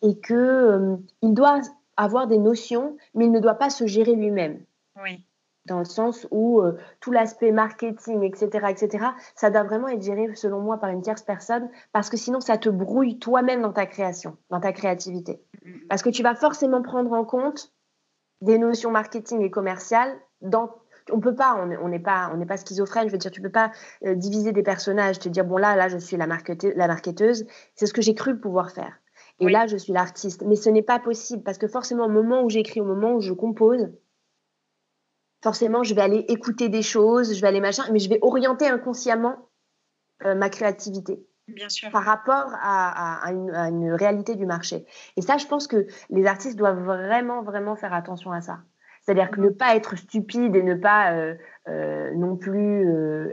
[0.00, 1.60] et que euh, il doit
[1.98, 4.64] avoir des notions, mais il ne doit pas se gérer lui-même.
[5.02, 5.26] Oui
[5.66, 10.34] dans le sens où euh, tout l'aspect marketing, etc., etc., ça doit vraiment être géré,
[10.34, 13.86] selon moi, par une tierce personne, parce que sinon, ça te brouille toi-même dans ta
[13.86, 15.40] création, dans ta créativité.
[15.64, 15.86] Mm-hmm.
[15.88, 17.72] Parce que tu vas forcément prendre en compte
[18.40, 20.70] des notions marketing et commerciales dans
[21.12, 23.08] on peut pas, on n'est pas, on n'est pas schizophrène.
[23.08, 23.72] Je veux dire, tu peux pas
[24.06, 27.46] euh, diviser des personnages, te dire bon là, là, je suis la, la marketeuse.
[27.74, 28.98] C'est ce que j'ai cru pouvoir faire.
[29.40, 30.44] Et là, je suis l'artiste.
[30.46, 33.20] Mais ce n'est pas possible parce que forcément, au moment où j'écris, au moment où
[33.20, 33.90] je compose,
[35.44, 38.66] forcément, je vais aller écouter des choses, je vais aller machin, mais je vais orienter
[38.66, 39.50] inconsciemment
[40.24, 41.22] euh, ma créativité.
[41.48, 41.90] Bien sûr.
[41.90, 44.86] Par rapport à, une, réalité du marché.
[45.18, 48.60] Et ça, je pense que les artistes doivent vraiment, vraiment faire attention à ça.
[49.02, 51.34] C'est-à-dire que ne pas être stupide et ne pas euh,
[51.68, 52.88] euh, non plus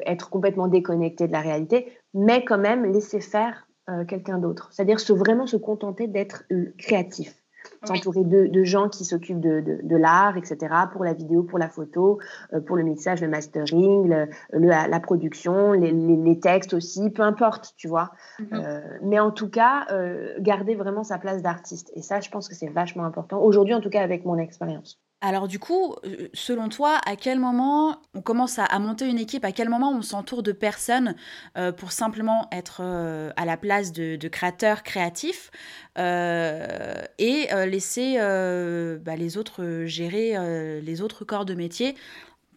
[0.06, 3.67] être complètement déconnecté de la réalité, mais quand même laisser faire
[4.08, 4.69] quelqu'un d'autre.
[4.71, 6.43] C'est-à-dire se, vraiment se contenter d'être
[6.78, 7.40] créatif
[7.84, 10.58] s'entourer de, gens qui s'occupent de, l'art, etc.,
[10.91, 12.19] pour la vidéo, pour la photo,
[12.54, 18.12] euh, pour le mixage, le mastering, la, production, les, textes aussi, peu importe, tu vois.
[18.39, 18.47] Mhm.
[18.54, 21.91] Euh, mais en tout cas, euh, garder vraiment sa place d'artiste.
[21.95, 25.00] Et ça, je pense que c'est vachement important, aujourd'hui en tout cas avec mon expérience.
[25.23, 29.45] Alors du coup, euh, selon toi, à quel moment on commence à, monter une équipe?
[29.45, 31.15] À quel moment on s'entoure de personnes
[31.57, 35.51] euh, pour simplement être euh, à la place de, créateurs créatifs
[35.97, 41.95] et laisser bah, les autres gérer les autres corps de métier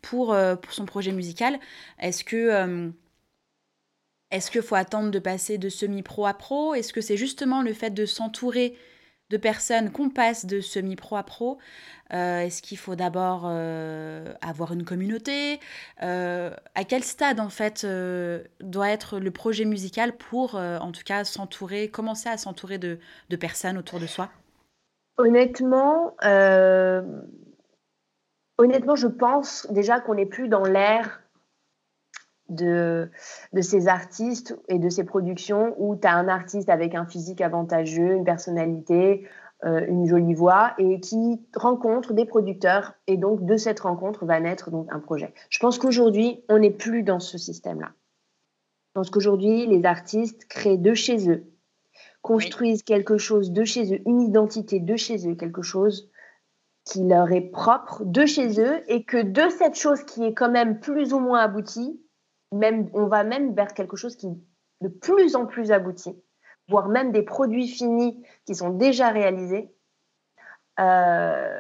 [0.00, 0.36] pour,
[0.70, 1.58] son projet musical?
[1.98, 2.92] Est-ce que
[4.30, 6.74] est-ce qu'il faut attendre de passer de semi-pro à pro?
[6.74, 8.76] Est-ce que c'est justement le fait de s'entourer
[9.30, 11.58] de personnes qu'on passe de semi-pro à pro
[12.12, 15.60] euh, Est-ce qu'il faut d'abord euh, avoir une communauté
[16.02, 17.86] euh, À quel stade, en fait,
[18.60, 22.98] doit être le projet musical pour, en tout cas, s'entourer, commencer à s'entourer de,
[23.30, 24.28] de, personnes autour de soi?
[25.16, 26.14] Honnêtement,
[28.58, 31.23] honnêtement, je pense déjà qu'on n'est plus dans l'ère
[32.48, 33.10] de,
[33.52, 37.40] de ces artistes et de ces productions où tu as un artiste avec un physique
[37.40, 39.26] avantageux, une personnalité,
[39.64, 44.38] euh, une jolie voix et qui rencontre des producteurs et donc de cette rencontre va
[44.38, 45.32] naître donc un projet.
[45.48, 47.92] Je pense qu'aujourd'hui, on n'est plus dans ce système-là.
[48.88, 51.44] Je pense qu'aujourd'hui, les artistes créent de chez eux,
[52.20, 56.10] construisent quelque chose de chez eux, une identité de chez eux, quelque chose
[56.84, 60.50] qui leur est propre de chez eux et que de cette chose qui est quand
[60.50, 62.03] même plus ou moins aboutie,
[62.92, 64.28] on va même vers quelque chose qui
[64.80, 66.14] de plus en plus abouti,
[66.68, 69.74] voire même des produits finis qui sont déjà réalisés.
[70.80, 71.58] Euh,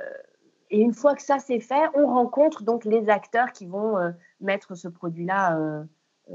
[0.70, 4.10] et une fois que ça c'est fait, on rencontre donc les acteurs qui vont euh,
[4.40, 5.84] mettre ce produit-là euh,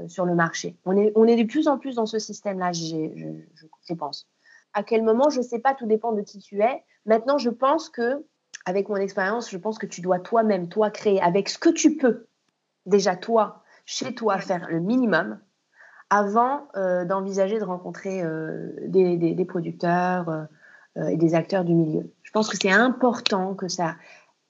[0.08, 0.76] sur le marché.
[0.84, 4.28] On est, on est de plus en plus dans ce système-là, je, je, pense.
[4.72, 6.84] À quel moment, je ne sais pas, tout dépend de qui tu es.
[7.06, 8.24] Maintenant, je pense que,
[8.66, 11.96] avec mon expérience, je pense que tu dois toi-même, toi, créer avec ce que tu
[11.96, 12.26] peux.
[12.86, 13.59] Déjà, toi,
[13.90, 15.40] chez toi, faire le minimum
[16.10, 20.28] avant euh, d'envisager de rencontrer euh, des, producteurs
[20.96, 22.12] euh, et des acteurs du milieu.
[22.22, 23.96] Je pense que c'est important que ça,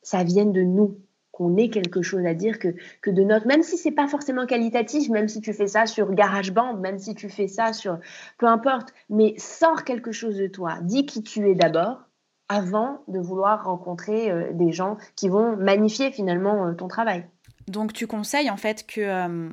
[0.02, 0.98] ça vienne de nous,
[1.32, 2.68] qu'on ait quelque chose à dire, que,
[3.00, 6.12] que de notre, même si c'est pas forcément qualitatif, même si tu fais ça sur
[6.12, 7.98] GarageBand, même si tu fais ça sur,
[8.36, 12.02] peu importe, mais sors quelque chose de toi, dis qui tu es d'abord,
[12.48, 17.24] avant de vouloir rencontrer des gens qui vont magnifier finalement ton travail.
[17.70, 19.48] Donc tu conseilles en fait euh,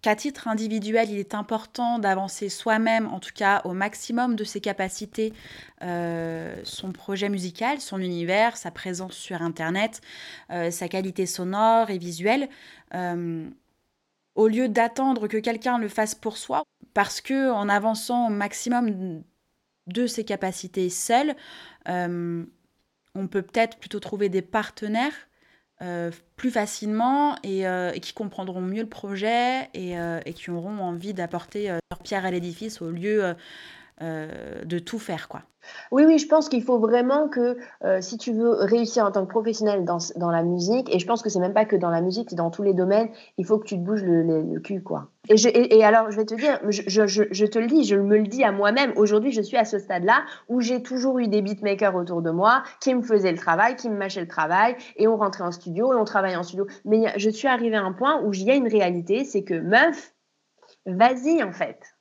[0.00, 4.62] qu'à titre individuel, il est important d'avancer soi-même, en tout cas au maximum de ses
[4.62, 5.34] capacités,
[5.82, 10.00] euh, son projet musical, son univers, sa présence sur Internet,
[10.50, 12.48] euh, sa qualité sonore et visuelle,
[14.34, 16.62] au lieu d'attendre que quelqu'un le fasse pour soi,
[16.94, 19.22] parce que en avançant au maximum
[19.88, 21.34] de ses capacités seul,
[21.86, 25.28] on peut peut-être plutôt trouver des partenaires
[25.82, 30.78] euh, plus facilement euh, et, qui comprendront mieux le projet et, euh, et qui auront
[30.78, 33.34] envie d'apporter leur pierre à l'édifice au lieu
[34.00, 35.42] de tout faire, quoi.
[35.90, 39.24] Oui, oui, je pense qu'il faut vraiment que euh, si tu veux réussir en tant
[39.24, 42.00] que professionnel dans, la musique, et je pense que c'est même pas que dans la
[42.00, 45.08] musique, c'est dans tous les domaines, il faut que tu te bouges le, cul, quoi.
[45.28, 45.36] Et,
[45.76, 48.42] et, alors, je vais te dire, je, je, te le dis, je me le dis
[48.42, 48.92] à moi-même.
[48.96, 52.64] Aujourd'hui, je suis à ce stade-là où j'ai toujours eu des beatmakers autour de moi
[52.80, 55.92] qui me faisaient le travail, qui me mâchaient le travail, et on rentrait en studio,
[55.92, 56.66] on travaillait en studio.
[56.84, 59.54] Mais je suis arrivée à un point où il y a une réalité, c'est que
[59.54, 60.12] meuf,
[60.86, 61.91] vas-y en fait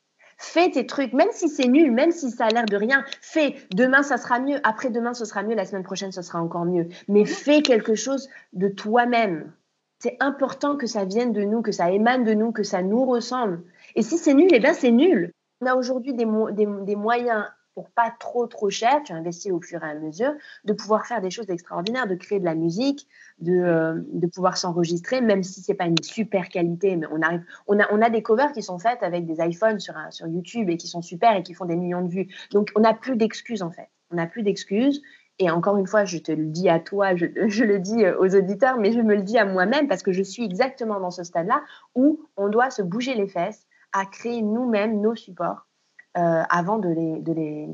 [0.43, 3.57] Fais tes trucs, même si c'est nul, même si ça a l'air de rien, fais.
[3.75, 4.59] Demain, ça sera mieux.
[4.63, 5.53] Après-demain, ce sera mieux.
[5.53, 6.87] La semaine prochaine, ce sera encore mieux.
[7.07, 9.51] Mais fais quelque chose de toi-même.
[9.99, 13.05] C'est important que ça vienne de nous, que ça émane de nous, que ça nous
[13.05, 13.61] ressemble.
[13.95, 15.31] Et si c'est nul, eh bien, c'est nul.
[15.61, 19.61] On a aujourd'hui des, des, des moyens pour pas trop trop cher, tu investis au
[19.61, 20.33] fur et à mesure,
[20.65, 23.07] de pouvoir faire des choses extraordinaires, de créer de la musique,
[23.39, 27.43] de, euh, de pouvoir s'enregistrer, même si c'est pas une super qualité, mais on arrive,
[27.67, 30.69] on a, on a des covers qui sont faites avec des iPhones sur, sur YouTube
[30.69, 32.27] et qui sont super et qui font des millions de vues.
[32.51, 35.01] Donc on n'a plus d'excuses en fait, on n'a plus d'excuses.
[35.39, 38.35] Et encore une fois, je te le dis à toi, je, je, le dis aux
[38.35, 41.23] auditeurs, mais je me le dis à moi-même parce que je suis exactement dans ce
[41.23, 41.63] stade-là
[41.95, 45.70] où on doit se bouger les fesses à créer nous-mêmes nos supports euh,
[46.13, 47.69] avant de les, de les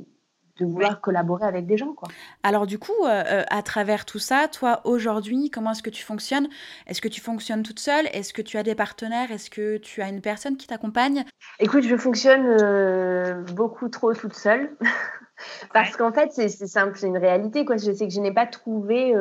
[0.60, 1.94] de vouloir collaborer avec des gens.
[1.94, 2.10] Quoi.
[2.44, 6.04] Alors du coup, euh, euh, à travers tout ça, toi aujourd'hui, comment est-ce que tu
[6.04, 6.48] fonctionnes?
[6.88, 8.08] Est-ce que tu fonctionnes toute seule?
[8.14, 9.32] Est-ce que tu as des partenaires?
[9.32, 11.26] Est-ce que tu as une personne qui t'accompagne?
[11.60, 14.76] Écoute, je fonctionne beaucoup trop toute seule.
[15.72, 17.64] Parce qu'en fait, c'est simple, c'est une réalité.
[17.64, 17.78] Quoi.
[17.78, 19.14] Je sais que je n'ai pas trouvé.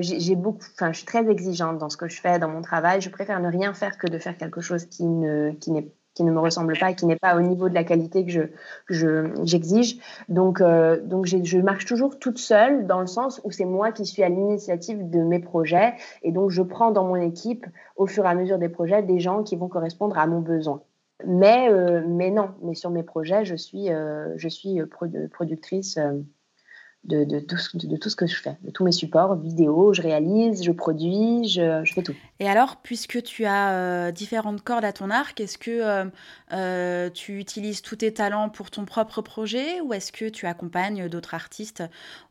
[0.00, 0.66] j'ai beaucoup.
[0.74, 3.00] Enfin, je suis très exigeante dans ce que je fais, dans mon travail.
[3.00, 6.24] Je préfère ne rien faire que de faire quelque chose qui ne qui n'est qui
[6.24, 8.32] ne me ressemble pas et qui n'est pas au niveau de la qualité que
[8.88, 9.98] je, j'exige.
[10.28, 14.04] donc, euh, donc je marche toujours toute seule dans le sens où c'est moi qui
[14.04, 18.24] suis à l'initiative de mes projets et donc je prends dans mon équipe au fur
[18.24, 20.82] et à mesure des projets des gens qui vont correspondre à mon besoin.
[21.24, 24.80] Mais, euh, mais non, mais sur mes projets, je suis, euh, je suis
[25.30, 26.00] productrice
[27.04, 30.72] de, de, tout ce, que je fais, de tous mes supports vidéo, je réalise, je
[30.72, 32.16] produis, je fais tout.
[32.40, 36.04] Et alors, puisque tu as euh, différentes cordes à ton arc, est-ce que euh,
[36.52, 41.08] euh, tu utilises tous tes talents pour ton propre projet ou est-ce que tu accompagnes
[41.08, 41.82] d'autres artistes,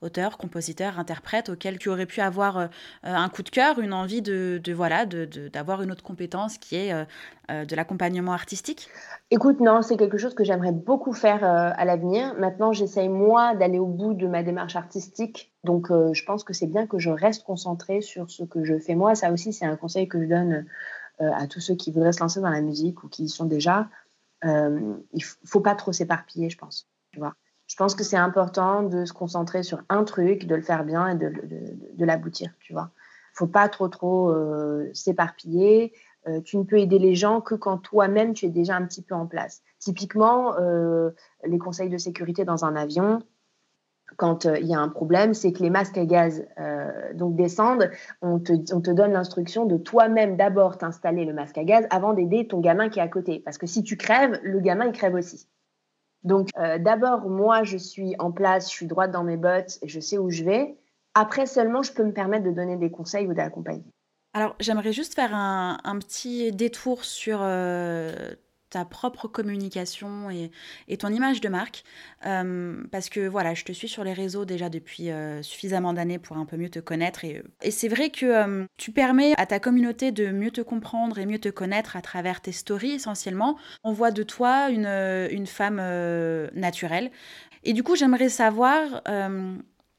[0.02, 2.70] auteurs, compositeurs, interprètes auxquels tu aurais pu avoir
[3.04, 6.94] un coup de cœur, une envie de, de voilà, d'avoir une autre compétence qui est
[7.50, 8.90] de l'accompagnement artistique?
[9.32, 12.34] Écoute, non, c'est quelque chose que j'aimerais beaucoup faire à l'avenir.
[12.40, 15.52] Maintenant, j'essaye moi d'aller au bout de ma démarche artistique.
[15.68, 18.80] Donc, euh, je pense que c'est bien que je reste concentrée sur ce que je
[18.80, 19.16] fais moi.
[19.16, 20.66] Ça aussi, c'est un conseil que je donne
[21.20, 23.46] euh, à tous ceux qui voudraient se lancer dans la musique ou qui y sont
[23.46, 23.90] déjà.
[24.46, 26.88] Euh, il faut pas trop s'éparpiller, je pense.
[27.12, 27.36] Tu vois
[27.70, 31.10] je pense que c'est important de se concentrer sur un truc, de le faire bien
[31.10, 32.92] et de, l'aboutir, tu vois.
[33.34, 34.34] Faut pas trop trop
[34.94, 35.92] s'éparpiller.
[36.46, 39.16] tu ne peux aider les gens que quand toi-même tu es déjà un petit peu
[39.16, 39.64] en place.
[39.80, 40.56] Typiquement,
[41.44, 43.22] les conseils de sécurité dans un avion,
[44.18, 47.36] quand euh, il y a un problème, c'est que les masques à gaz euh, donc
[47.36, 47.90] descendent.
[48.22, 52.14] On te, on te donne l'instruction de toi-même d'abord t'installer le masque à gaz avant
[52.14, 53.42] d'aider ton gamin qui est à côté.
[53.46, 55.48] Parce que si tu crèves, le gamin il crève aussi.
[56.24, 60.00] Donc euh, d'abord, moi je suis en place, je suis droite dans mes bottes, je
[60.00, 60.76] sais où je vais.
[61.14, 63.86] Après seulement, je peux me permettre de donner des conseils ou d'accompagner.
[64.34, 67.40] Alors j'aimerais juste faire un petit détour sur
[68.70, 71.84] ta propre communication et, ton image de marque.
[72.26, 76.20] Euh, parce que voilà, je te suis sur les réseaux déjà depuis euh, suffisamment d'années
[76.20, 77.24] pour un peu mieux te connaître.
[77.24, 81.20] Et, et c'est vrai que euh, tu permets à ta communauté de mieux te comprendre
[81.20, 83.58] et mieux te connaître à travers tes stories essentiellement.
[83.84, 85.82] On voit de toi une, une femme
[86.54, 87.12] naturelle.
[87.64, 89.02] Et du coup, j'aimerais savoir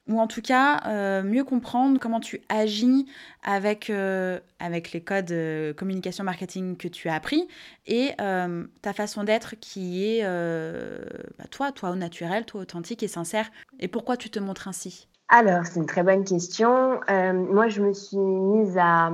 [0.09, 3.07] ou en tout cas euh, mieux comprendre comment tu agis
[3.42, 7.47] avec, euh, avec les codes euh, communication marketing que tu as appris
[7.87, 13.51] et ta façon d'être qui est bah, toi, toi au naturel, toi authentique et sincère.
[13.81, 15.09] Et pourquoi tu te montres ainsi?
[15.29, 17.01] Alors, c'est une très bonne question.
[17.09, 19.11] moi, je me suis mise à,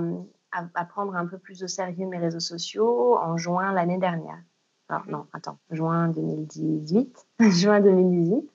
[0.52, 4.42] à, prendre un peu plus au sérieux mes réseaux sociaux en juin l'année dernière.
[4.88, 7.26] Alors, non, attends, juin 2018.
[7.40, 8.50] juin 2018.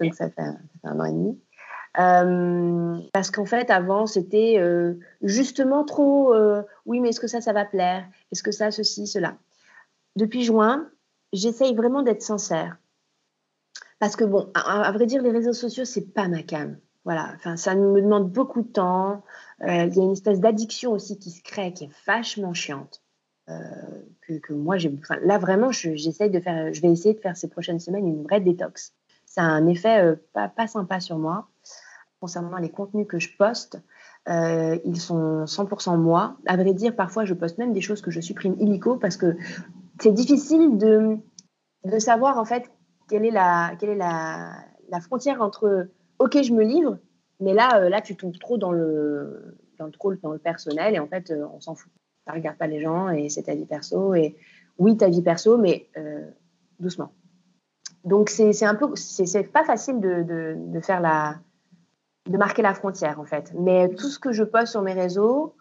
[0.00, 1.40] Donc, ça fait, ça fait un an et demi.
[1.98, 7.40] Euh, parce qu'en fait, avant, c'était euh, justement trop, euh, oui, mais est-ce que ça,
[7.40, 8.06] ça va plaire?
[8.30, 9.36] Est-ce que ça, ceci, cela?
[10.16, 10.88] Depuis juin,
[11.32, 12.76] j'essaye vraiment d'être sincère.
[13.98, 16.78] Parce que, bon, à, vrai dire, les réseaux sociaux, c'est pas ma cam.
[17.04, 19.24] Voilà, enfin, ça me demande beaucoup de temps.
[19.60, 23.02] Il y a une espèce d'addiction aussi qui se crée, qui est vachement chiante.
[23.46, 24.94] que, moi, j'ai.
[25.22, 26.72] là, vraiment, j'essaye de faire.
[26.72, 28.92] Je vais essayer de faire ces prochaines semaines une vraie détox.
[29.26, 31.48] Ça a un effet pas, pas sympa sur moi
[32.20, 33.80] concernant les contenus que je poste,
[34.28, 36.36] euh, ils sont 100% moi.
[36.46, 39.36] À vrai dire, parfois, je poste même des choses que je supprime illico parce que
[40.00, 41.16] c'est difficile de,
[41.84, 42.70] de savoir, en fait,
[43.08, 46.98] quelle est la, quelle est la, frontière entre OK, je me livre,
[47.40, 51.06] mais là, là, tu tombes trop dans le, dans le, dans le personnel et en
[51.06, 51.92] fait, on s'en fout.
[52.26, 54.14] Ça regarde pas les gens et c'est ta vie perso.
[54.14, 54.36] Et
[54.76, 55.88] oui, ta vie perso, mais
[56.80, 57.12] doucement.
[58.04, 61.36] Donc, c'est un peu, c'est pas facile de, de, faire la,
[62.28, 63.52] de marquer la frontière en fait.
[63.58, 65.54] Mais tout ce que je poste sur mes réseaux,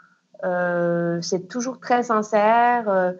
[0.43, 2.89] euh, c'est toujours très sincère.
[2.89, 3.13] Euh,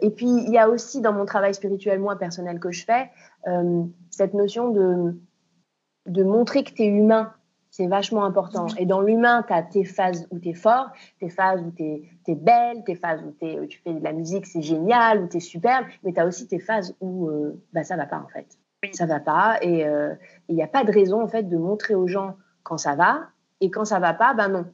[0.00, 3.10] et puis, il y a aussi dans mon travail spirituel, moi, personnel que je fais,
[3.46, 5.16] euh, cette notion de,
[6.06, 7.32] de montrer que tu es humain.
[7.70, 8.66] C'est vachement important.
[8.78, 11.84] Et dans l'humain, tu as tes phases où tu es fort, tes phases où tu
[11.84, 13.32] es, belle, tes phases où,
[13.66, 16.48] tu fais de la musique, c'est génial, où tu es superbe, mais tu as aussi
[16.48, 17.30] tes phases où
[17.74, 18.58] bah, ça va pas en fait.
[18.94, 19.58] Ça va pas.
[19.60, 19.86] Et
[20.48, 22.36] il n'y a pas de raison en fait de montrer aux gens
[22.68, 23.28] quand ça va,
[23.60, 24.66] et quand ça va pas, ben non.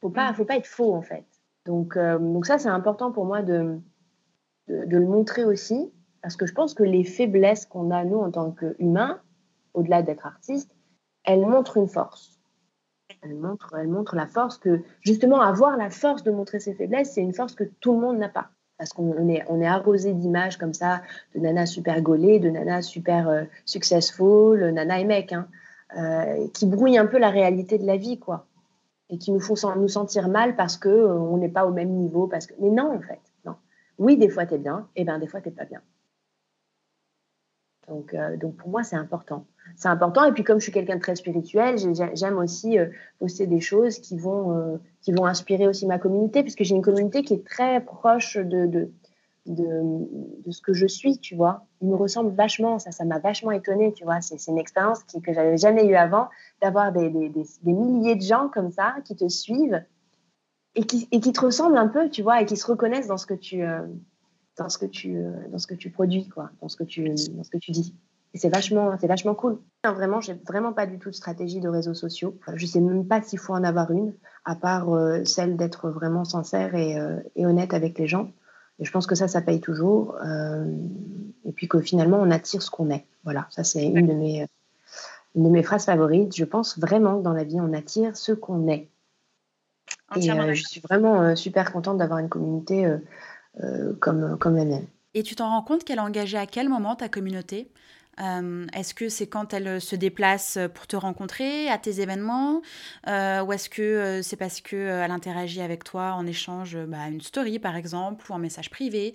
[0.00, 1.24] Faut pas, faut pas être faux en fait.
[1.64, 3.80] Donc, euh, donc ça, c'est important pour moi de,
[4.68, 5.90] de, le montrer aussi,
[6.22, 9.20] parce que je pense que les faiblesses qu'on a, nous, en tant qu'humains,
[9.74, 10.70] au-delà d'être artistes,
[11.24, 12.38] elles montrent une force.
[13.22, 17.12] Elles montrent, elles montrent la force que, justement, avoir la force de montrer ses faiblesses,
[17.14, 18.50] c'est une force que tout le monde n'a pas.
[18.76, 21.02] Parce qu'on est, on est arrosé d'images comme ça,
[21.34, 25.32] de nana super gaulée, de nana super euh, successful, nana et mec.
[25.32, 25.48] Hein.
[25.96, 28.46] Euh, qui brouillent un peu la réalité de la vie, quoi.
[29.08, 31.90] Et qui nous font nous sentir mal parce qu'on euh, on n'est pas au même
[31.90, 32.26] niveau.
[32.26, 32.52] Parce que...
[32.60, 33.20] Mais non, en fait.
[33.46, 33.54] Non.
[33.96, 35.80] Oui, des fois, tu es bien, et bien des fois, tu pas bien.
[37.88, 39.46] Donc, euh, donc pour moi, c'est important.
[39.76, 40.24] C'est important.
[40.26, 41.76] Et puis, comme je suis quelqu'un de très spirituel,
[42.14, 42.76] j'aime aussi
[43.18, 47.22] poster des choses qui vont, qui vont inspirer aussi ma communauté, puisque j'ai une communauté
[47.22, 48.90] qui est très proche de,
[49.52, 51.66] de, ce que je suis, tu vois.
[51.80, 54.20] Il me ressemble vachement, ça, ça m'a vachement étonnée, tu vois.
[54.20, 56.28] C'est une expérience qui, que j'avais jamais eue avant,
[56.62, 59.82] d'avoir des, des, des, milliers de gens comme ça qui te suivent
[60.74, 63.16] et qui, et qui, te ressemblent un peu, tu vois, et qui se reconnaissent dans
[63.16, 63.86] ce que tu, euh,
[64.56, 67.04] dans ce que tu, euh, dans ce que tu produis, quoi, dans ce que tu,
[67.04, 67.94] dans ce que tu dis.
[68.34, 69.58] C'est vachement, c'est vachement cool.
[69.82, 72.38] vraiment, j'ai vraiment pas du tout de stratégie de réseaux sociaux.
[72.54, 74.12] Je sais même pas s'il faut en avoir une,
[74.44, 78.30] à part euh, celle d'être vraiment sincère et honnête avec les gens.
[78.78, 80.16] Et je pense que ça, ça paye toujours.
[80.24, 80.64] Euh,
[81.44, 83.04] et puis que finalement, on attire ce qu'on est.
[83.24, 84.46] Voilà, ça, c'est une, de mes,
[85.34, 86.36] une de mes phrases favorites.
[86.36, 88.88] Je pense vraiment que dans la vie, on attire ce qu'on est.
[90.16, 92.86] Et euh, je suis vraiment euh, super contente d'avoir une communauté
[94.00, 94.86] comme, comme la mienne.
[95.14, 97.72] Et tu t'en rends compte qu'elle a engagé à quel moment ta communauté?
[98.20, 102.62] Euh, est-ce que c'est quand elle se déplace pour te rencontrer à tes événements
[103.06, 107.20] euh, Ou est-ce que euh, c'est parce qu'elle interagit avec toi en échange bah, une
[107.20, 109.14] story par exemple, ou en message privé,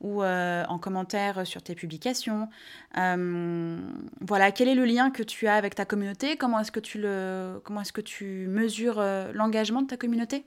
[0.00, 2.48] ou en commentaire sur tes publications?
[2.94, 6.36] Voilà, quel est le lien que tu as avec ta communauté?
[6.36, 10.44] Comment est-ce que tu, le, comment est-ce que tu mesures l'engagement de ta communauté?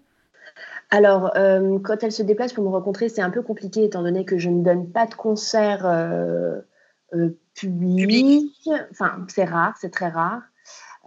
[0.92, 4.38] Alors, quand elle se déplace pour me rencontrer, c'est un peu compliqué étant donné que
[4.38, 5.86] je ne donne pas de concert
[7.54, 8.70] public.
[8.92, 10.42] Enfin, c'est rare, c'est très rare.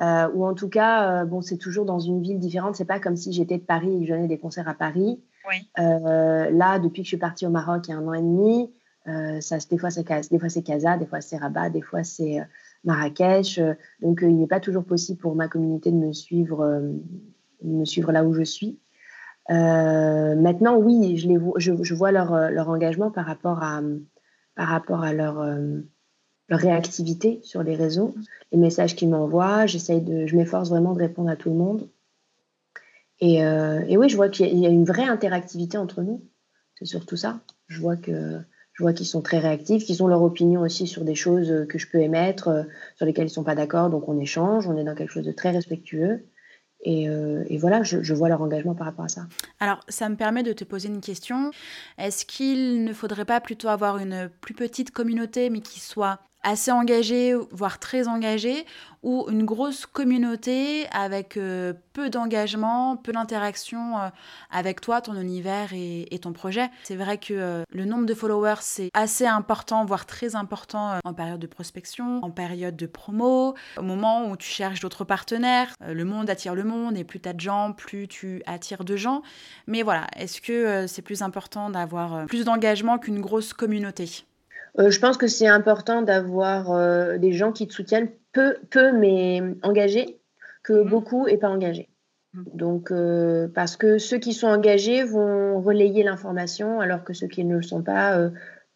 [0.00, 2.76] Euh, ou en tout cas, euh, bon, c'est toujours dans une ville différente.
[2.76, 5.20] C'est pas comme si j'étais de Paris et que je donnais des concerts à Paris.
[5.78, 8.20] Euh, là, depuis que je suis partie au Maroc il y a un an et
[8.20, 8.70] demi,
[9.40, 12.46] ça, des fois c'est des fois c'est Casa, des fois c'est Rabat, des fois c'est
[12.84, 13.58] Marrakech.
[14.02, 16.82] donc, il n'est pas toujours possible pour ma communauté de me suivre,
[17.64, 18.78] me suivre là où je suis.
[19.48, 23.80] maintenant, oui, je, les je, je vois leur, leur, engagement par rapport à,
[24.58, 25.40] par rapport à leur
[26.48, 28.14] leur réactivité sur les réseaux,
[28.52, 29.66] les messages qu'ils m'envoient.
[29.66, 31.88] J'essaye de, je m'efforce vraiment de répondre à tout le monde.
[33.20, 36.22] Et, euh, oui, je vois qu'il y a une vraie interactivité entre nous.
[36.78, 37.40] C'est surtout ça.
[37.66, 38.38] Je vois que
[38.72, 41.78] je vois qu'ils sont très réactifs, qu'ils ont leur opinion aussi sur des choses que
[41.78, 42.62] je peux émettre, euh,
[42.94, 43.90] sur lesquelles ils sont pas d'accord.
[43.90, 46.24] Donc on échange, on est dans quelque chose de très respectueux.
[46.82, 49.26] Et, euh, et, voilà, je, vois leur engagement par rapport à ça.
[49.58, 51.50] Alors, ça me permet de te poser une question.
[51.98, 56.70] Est-ce qu'il ne faudrait pas plutôt avoir une plus petite communauté, mais qui soit assez
[56.70, 58.64] engagé, voire très engagé,
[59.02, 64.08] ou une grosse communauté avec euh, peu d'engagement, peu d'interaction euh,
[64.50, 66.68] avec toi, ton univers et, ton projet.
[66.82, 71.14] C'est vrai que euh, le nombre de followers, c'est assez important, voire très important en
[71.14, 75.74] période de prospection, en période de promo, au moment où tu cherches d'autres partenaires.
[75.86, 78.96] le monde attire le monde et plus tu as de gens, plus tu attires de
[78.96, 79.22] gens.
[79.68, 84.24] Mais voilà, est-ce que c'est plus important d'avoir plus d'engagement qu'une grosse communauté?
[84.78, 88.92] Euh, je pense que c'est important d'avoir euh, des gens qui te soutiennent peu, peu
[88.92, 90.20] mais engagés,
[90.62, 90.88] que mhm.
[90.88, 91.88] beaucoup et pas engagés.
[92.34, 92.44] Mhm.
[92.54, 97.44] Donc, euh, parce que ceux qui sont engagés vont relayer l'information, alors que ceux qui
[97.44, 98.30] ne le sont pas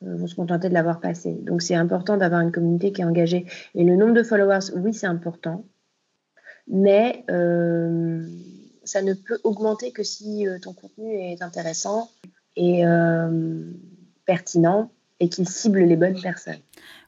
[0.04, 1.32] vont se contenter de l'avoir passé.
[1.42, 3.46] Donc, c'est important d'avoir une communauté qui est engagée.
[3.76, 5.64] Et le nombre de followers, oui, c'est important,
[6.66, 7.24] mais
[8.84, 12.10] ça ne peut augmenter que si ton contenu est intéressant
[12.56, 12.82] et
[14.26, 14.90] pertinent
[15.22, 16.60] et qu'il cible les bonnes personnes.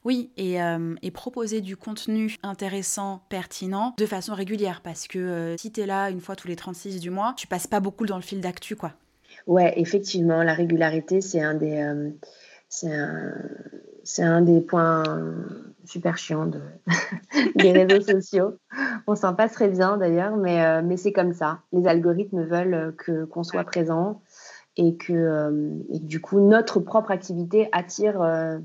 [0.05, 0.57] Oui, et,
[1.01, 6.09] et, proposer du contenu intéressant, pertinent, de façon régulière, parce que si tu es là
[6.09, 8.75] une fois tous les 36 du mois, tu passes pas beaucoup dans le fil d'actu,
[8.75, 8.93] quoi.
[9.47, 12.13] Ouais, effectivement, la régularité, c'est un des,
[12.69, 13.33] c'est un,
[14.03, 15.03] c'est un des points
[15.85, 16.61] super chiants de,
[17.55, 18.57] des réseaux sociaux.
[19.07, 21.59] On s'en passe très bien d'ailleurs, mais, euh, mais c'est comme ça.
[21.71, 24.21] Les algorithmes veulent que, qu'on soit présent
[24.77, 28.57] et que, euh, et du coup, notre propre activité attire, euh,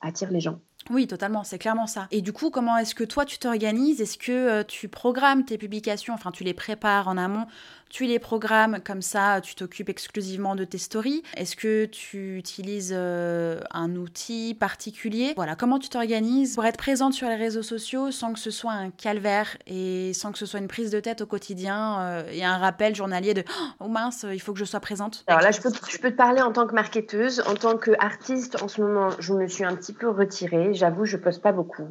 [0.00, 0.60] attire les gens.
[0.90, 2.06] Oui, totalement, c'est clairement ça.
[2.12, 4.00] Et du coup, comment est-ce que toi tu t'organises?
[4.00, 7.46] Est-ce que tu programmes tes publications, enfin tu les prépares en amont
[7.88, 11.22] tu les programmes comme ça, tu t'occupes exclusivement de tes stories.
[11.36, 15.32] Est-ce que tu utilises euh, un outil particulier?
[15.36, 18.72] Voilà, comment tu t'organises pour être présente sur les réseaux sociaux sans que ce soit
[18.72, 22.44] un calvaire et sans que ce soit une prise de tête au quotidien euh, et
[22.44, 23.44] un rappel journalier de
[23.80, 26.16] oh mince, il faut que je sois présente Alors là, je peux, je peux te
[26.16, 28.62] parler en tant que marketeuse, en tant qu'artiste.
[28.62, 30.74] En ce moment, je me suis un petit peu retirée.
[30.74, 31.88] J'avoue, je poste pas beaucoup.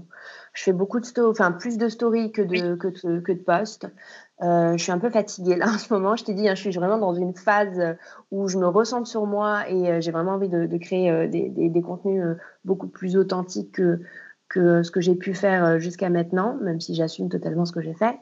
[0.53, 3.39] Je fais beaucoup de stories, enfin plus de stories que de, que de, que de
[3.39, 3.87] posts.
[4.41, 6.15] Euh, je suis un peu fatiguée là en ce moment.
[6.15, 7.95] Je t'ai dit, hein, je suis vraiment dans une phase
[8.31, 11.27] où je me ressens sur moi et euh, j'ai vraiment envie de, de créer euh,
[11.27, 12.23] des, des, des, contenus
[12.65, 14.01] beaucoup plus authentiques que,
[14.49, 17.93] que ce que j'ai pu faire jusqu'à maintenant, même si j'assume totalement ce que j'ai
[17.93, 18.17] fait.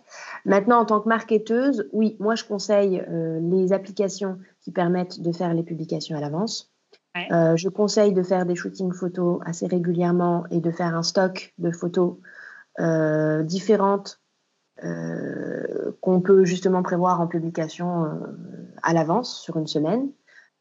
[0.46, 3.04] Maintenant, en tant que marketeuse, oui, moi je conseille
[3.42, 6.70] les applications qui permettent de faire les publications à l'avance.
[7.16, 7.28] Ouais.
[7.58, 11.70] je conseille de faire des shootings photos assez régulièrement et de faire un stock de
[11.70, 12.16] photos
[13.44, 14.23] différentes euh,
[16.02, 18.10] qu'on peut justement prévoir en publication euh,
[18.82, 20.10] à l'avance sur une semaine.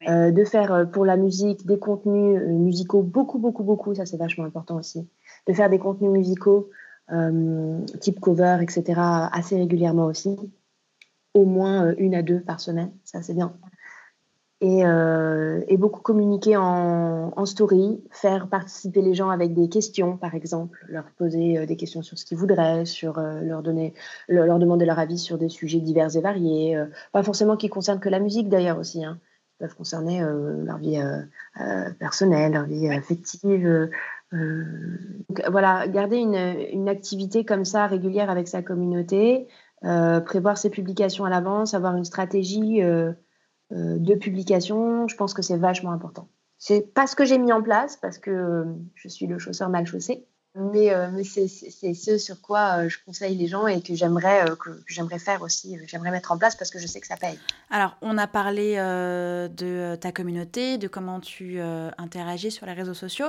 [0.09, 4.43] Euh, de faire pour la musique des contenus musicaux beaucoup, beaucoup, beaucoup, ça c'est vachement
[4.43, 5.07] important aussi.
[5.47, 6.69] De faire des contenus musicaux
[7.99, 8.99] type cover, etc.,
[9.31, 10.35] assez régulièrement aussi.
[11.33, 13.53] Au moins une à deux par semaine, ça c'est bien.
[14.63, 20.85] Euh, et, beaucoup communiquer en, story, faire participer les gens avec des questions, par exemple,
[20.87, 23.93] leur poser euh, des questions sur ce qu'ils voudraient, sur euh, leur donner,
[24.29, 28.09] leur demander leur avis sur des sujets divers et variés, pas forcément qui concernent que
[28.09, 29.19] la musique d'ailleurs aussi, hein.
[29.59, 30.99] Ils peuvent concerner leur vie
[31.99, 33.89] personnelle, leur vie affective.
[35.47, 36.35] voilà, garder une,
[36.73, 39.47] une, activité comme ça régulière avec sa communauté,
[39.81, 42.81] prévoir ses publications à l'avance, avoir une stratégie
[43.73, 46.27] de publication, je pense que c'est vachement important.
[46.65, 48.63] C'est pas ce que j'ai mis en place parce que euh,
[48.95, 50.25] je suis le chausseur mal chaussé,
[50.55, 55.19] mais, euh, c'est ce sur quoi je conseille les gens et que j'aimerais que, j'aimerais
[55.19, 57.39] faire aussi, j'aimerais mettre en place parce que je sais que ça paye.
[57.69, 61.59] Alors, on a parlé de ta communauté, de comment tu
[61.97, 63.27] interagis sur les réseaux sociaux.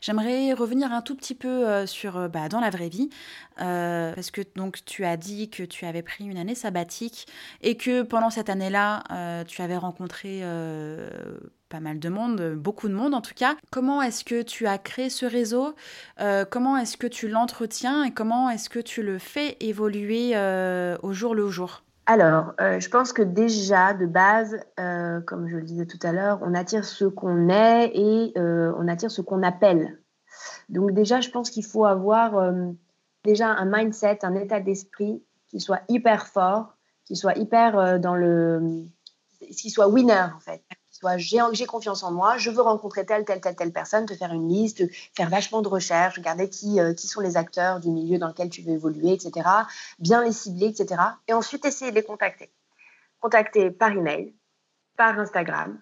[0.00, 3.08] J'aimerais revenir un tout petit peu sur bah, dans la vraie vie,
[3.56, 7.26] parce que donc tu as dit que tu avais pris une année sabbatique
[7.62, 10.42] et que pendant cette année-là, tu avais rencontré
[11.68, 13.56] pas mal de monde, beaucoup de monde en tout cas.
[13.70, 15.74] Comment est-ce que tu as créé ce réseau
[16.20, 20.96] euh, Comment est-ce que tu l'entretiens et comment est-ce que tu le fais évoluer euh,
[21.02, 21.82] au jour le jour?
[22.06, 24.56] Alors, euh, je pense que déjà, de base,
[25.26, 29.10] comme je le disais tout à l'heure, on attire ce qu'on est et on attire
[29.10, 29.98] ce qu'on appelle.
[30.68, 32.52] Donc déjà, je pense qu'il faut avoir
[33.24, 38.84] déjà un mindset, un état d'esprit qui soit hyper fort, qui soit hyper dans le...
[39.40, 40.62] qui soit winner en fait
[41.16, 44.48] j'ai confiance en moi, je veux rencontrer telle, telle, telle, telle personne, te faire une
[44.48, 44.82] liste,
[45.16, 48.48] faire vachement de recherches, regarder qui, euh, qui sont les acteurs du milieu dans lequel
[48.48, 49.48] tu veux évoluer, etc.
[49.98, 51.00] Bien les cibler, etc.
[51.28, 52.50] Et ensuite, essayer de les contacter.
[53.20, 54.34] Contacter par email,
[54.96, 55.80] par Instagram,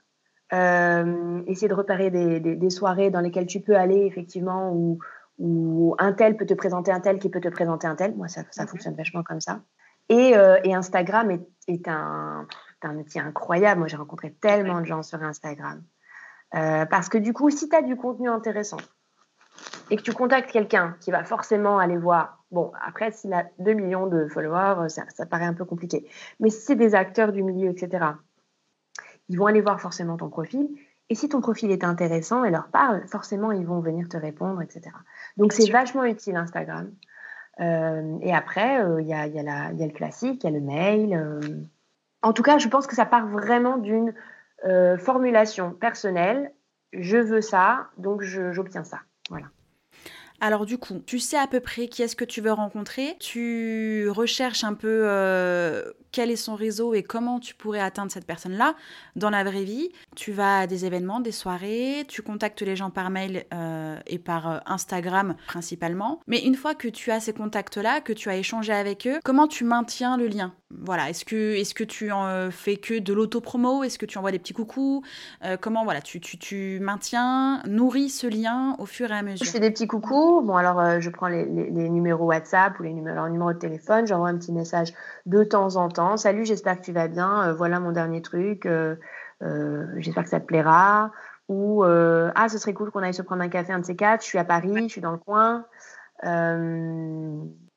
[0.53, 4.99] euh, essayer de repérer des, des, soirées dans lesquelles tu peux aller, effectivement, où,
[5.39, 8.15] où, un tel peut te présenter un tel qui peut te présenter un tel.
[8.15, 8.69] Moi, ça, ça mhm.
[8.69, 9.61] fonctionne vachement comme ça.
[10.09, 12.47] Et, euh, et Instagram est, est un
[12.85, 13.81] un outil incroyable.
[13.81, 15.83] Moi, j'ai rencontré tellement de gens sur Instagram.
[16.55, 18.77] Euh, parce que du coup, si tu as du contenu intéressant
[19.91, 23.73] et que tu contactes quelqu'un qui va forcément aller voir, bon, après, s'il a 2
[23.73, 26.09] millions de followers, ça, ça paraît un peu compliqué.
[26.41, 28.07] Mais si c'est des acteurs du milieu, etc.,
[29.29, 30.69] ils vont aller voir forcément ton profil.
[31.11, 34.63] Et si ton profil est intéressant et leur parle, forcément, ils vont venir te répondre,
[34.63, 34.95] etc.
[35.37, 36.91] Donc, c'est vachement utile Instagram.
[37.61, 40.59] Euh, et après, euh, il y, a, y, y, a, le classique, il y a
[40.59, 41.69] le mail
[42.25, 44.15] en tout cas, je pense que ça part vraiment d'une
[44.65, 46.53] euh, formulation personnelle.
[46.93, 49.01] Je veux ça, donc j'obtiens ça.
[49.29, 49.47] Voilà.
[50.41, 54.09] Alors du coup, tu sais à peu près qui est-ce que tu veux rencontrer, tu
[54.11, 58.75] recherches un peu euh, quel est son réseau et comment tu pourrais atteindre cette personne-là
[59.17, 59.91] dans la vraie vie.
[60.17, 64.19] Tu vas à des événements, des soirées, tu contactes les gens par mail euh, et
[64.19, 66.21] par Instagram principalement.
[66.27, 69.47] Mais une fois que tu as ces contacts-là, que tu as échangé avec eux, comment
[69.47, 70.53] tu maintiens le lien?
[70.81, 73.85] Voilà, est-ce que, est que tu en fais que de l'auto-promo?
[73.85, 75.03] Est-ce que tu envoies des petits coucous?
[75.61, 79.45] Comment voilà, tu, tu, tu, maintiens, nourris ce lien au fur et à mesure?
[79.45, 80.43] Je fais des petits coucous.
[80.43, 84.29] Bon, alors je prends les, les, numéros WhatsApp ou les numéros, numéro de téléphone, j'envoie
[84.29, 84.93] un petit message
[85.27, 86.17] de temps en temps.
[86.17, 87.53] Salut, j'espère que tu vas bien.
[87.53, 88.69] voilà mon dernier truc.
[89.97, 91.13] j'espère que ça te plaira.
[91.49, 94.23] Ou ah, ce serait cool qu'on aille se prendre un café, un de ces quatre.
[94.23, 95.65] Je suis à Paris, je suis dans le coin.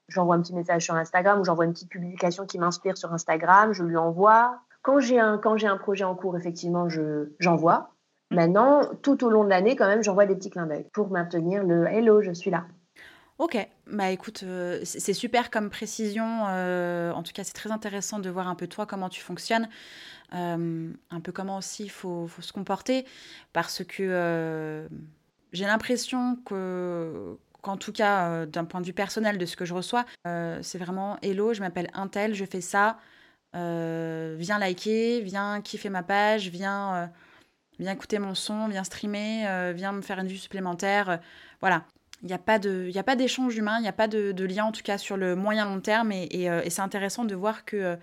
[0.08, 3.14] Euh, j'envoie un petit message sur Instagram ou j'envoie une petite publication qui m'inspire sur
[3.14, 4.60] Instagram, je lui envoie.
[4.82, 7.94] Quand j'ai un, quand j'ai un projet en cours, effectivement, je, j'envoie.
[8.32, 11.64] Maintenant, tout au long de l'année, quand même, j'envoie des petits clins d'œil pour maintenir
[11.64, 12.66] le hello, je suis là.
[13.40, 13.56] Ok,
[13.86, 16.46] bah écoute, euh, c'est super comme précision.
[16.48, 19.70] Euh, en tout cas, c'est très intéressant de voir un peu toi comment tu fonctionnes,
[20.32, 23.06] un peu comment aussi il faut, faut, se comporter,
[23.54, 24.88] parce que
[25.54, 29.66] j'ai l'impression que en tout cas, euh, d'un point de vue personnel de ce que
[29.66, 32.98] je reçois, euh, c'est vraiment Hello, je m'appelle Intel, je fais ça.
[33.56, 37.12] Euh, viens liker, viens kiffer ma page, viens,
[37.80, 41.20] viens écouter mon son, viens streamer, viens me faire une vue supplémentaire.
[41.62, 41.86] voilà.
[42.24, 44.98] Il n'y a pas d'échange humain, il n'y a pas de, lien en tout cas
[44.98, 47.96] sur le moyen long terme et, c'est intéressant de voir que,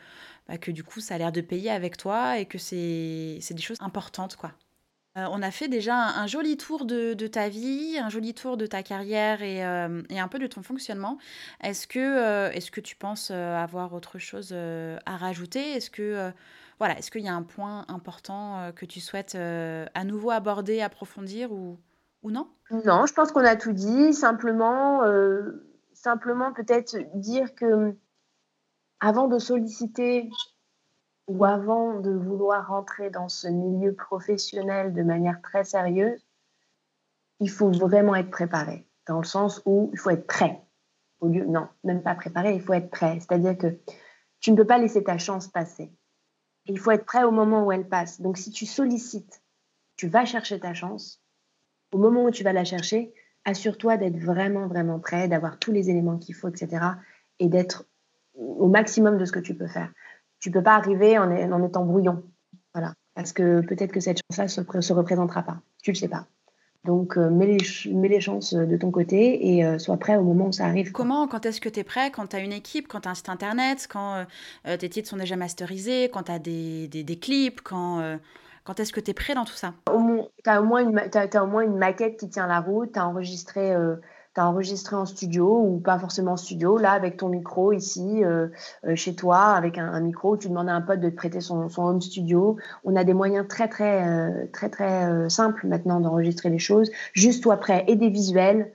[0.49, 3.63] bah, que du coup ça a l'air de payer avec toi et que c'est des
[3.63, 4.53] choses importantes quoi.
[5.17, 8.67] Euh, on a fait déjà un, joli tour de, ta vie, un joli tour de
[8.67, 11.19] ta carrière et, euh, un peu de ton fonctionnement.
[11.63, 15.73] Est-ce que, euh, est que tu penses avoir autre chose à rajouter?
[15.73, 16.33] Est-ce que
[16.81, 21.53] voilà, est-ce qu'il y a un point important que tu souhaites à nouveau aborder, approfondir
[21.53, 21.79] ou,
[22.23, 22.49] ou non?
[22.71, 24.13] Non, je pense qu'on a tout dit.
[24.13, 25.03] Simplement,
[25.93, 27.95] simplement peut-être dire que
[28.99, 30.29] avant de solliciter
[31.27, 36.27] ou avant de vouloir rentrer dans ce milieu professionnel de manière très sérieuse,
[37.41, 40.61] il faut vraiment être préparé, dans le sens où il faut être prêt.
[41.21, 43.19] Au lieu, non, même pas préparé, il faut être prêt.
[43.21, 43.79] C'est-à-dire que
[44.41, 45.91] tu ne peux pas laisser ta chance passer.
[46.67, 48.21] Il faut être prêt au moment où elle passe.
[48.21, 49.43] Donc si tu sollicites,
[49.97, 51.23] tu vas chercher ta chance,
[51.93, 53.15] au moment où tu vas la chercher,
[53.45, 56.85] assure-toi d'être vraiment, vraiment prêt, d'avoir tous les éléments qu'il faut, etc.
[57.39, 57.87] Et d'être
[58.35, 59.93] au maximum de ce que tu peux faire
[60.45, 62.23] tu peux pas arriver en, en étant brouillon.
[62.75, 62.93] Voilà.
[63.15, 65.57] Parce que peut-être que cette chance-là se, se représentera pas.
[65.83, 66.27] Tu le sais pas.
[66.85, 70.23] Donc, euh, mets, les, mets, les, chances de ton côté et euh, sois prêt au
[70.23, 70.93] moment où ça arrive.
[70.93, 72.11] Comment, quand est-ce que tu es prêt?
[72.11, 74.27] Quand tu as une équipe, quand tu as un site internet, quand
[74.67, 78.19] euh, tes titres sont déjà masterisés, quand tu as des, des, des, clips, quand,
[78.65, 79.73] quand est-ce que tu es prêt dans tout ça?
[79.87, 79.93] Tu
[80.51, 83.09] as, au moins une, as, au moins une maquette qui tient la route, tu as
[83.09, 83.75] enregistré
[84.35, 88.25] tu as enregistré en studio ou pas forcément en studio, là avec ton micro ici
[88.25, 88.49] euh,
[88.85, 91.69] euh, chez toi avec un, micro, tu demandes à un pote de te prêter son,
[91.77, 92.57] home studio.
[92.85, 96.91] On a des moyens très très euh, très très, simples maintenant d'enregistrer les choses.
[97.13, 98.73] Juste toi prêt et des visuels.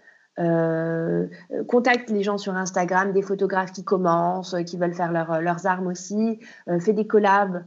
[1.67, 6.39] contacte les gens sur Instagram, des photographes qui commencent, qui veulent faire leurs armes aussi,
[6.79, 7.65] fais des collabs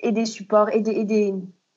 [0.00, 1.34] et des supports et, des,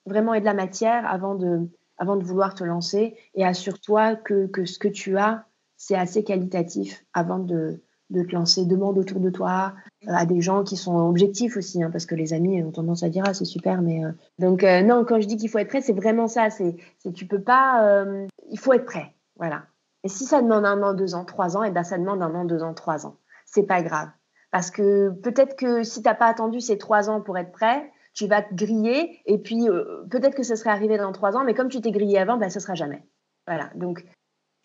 [0.08, 4.48] vraiment et de la matière avant de, avant de vouloir te lancer et assure-toi que,
[4.48, 5.46] que, ce que tu as,
[5.78, 8.66] c'est assez qualitatif avant de, de, te lancer.
[8.66, 9.74] Demande autour de toi
[10.08, 13.04] euh, à des gens qui sont objectifs aussi, hein, parce que les amis ont tendance
[13.04, 15.60] à dire ah c'est super, mais euh, donc euh, non quand je dis qu'il faut
[15.60, 16.50] être prêt, c'est vraiment ça.
[16.50, 16.78] C'est
[17.14, 18.06] tu peux pas,
[18.50, 19.64] il faut être prêt, voilà.
[20.04, 22.22] Et si ça demande un an, deux ans, trois ans, et eh ben ça demande
[22.22, 23.16] un an, deux ans, trois ans.
[23.46, 24.10] C'est pas grave,
[24.52, 28.26] parce que peut-être que si t'as pas attendu ces trois ans pour être prêt, tu
[28.26, 31.54] vas te griller et puis euh, peut-être que ce serait arrivé dans trois ans, mais
[31.54, 33.06] comme tu t'es grillé avant, ben, ce sera jamais.
[33.46, 34.04] Voilà, donc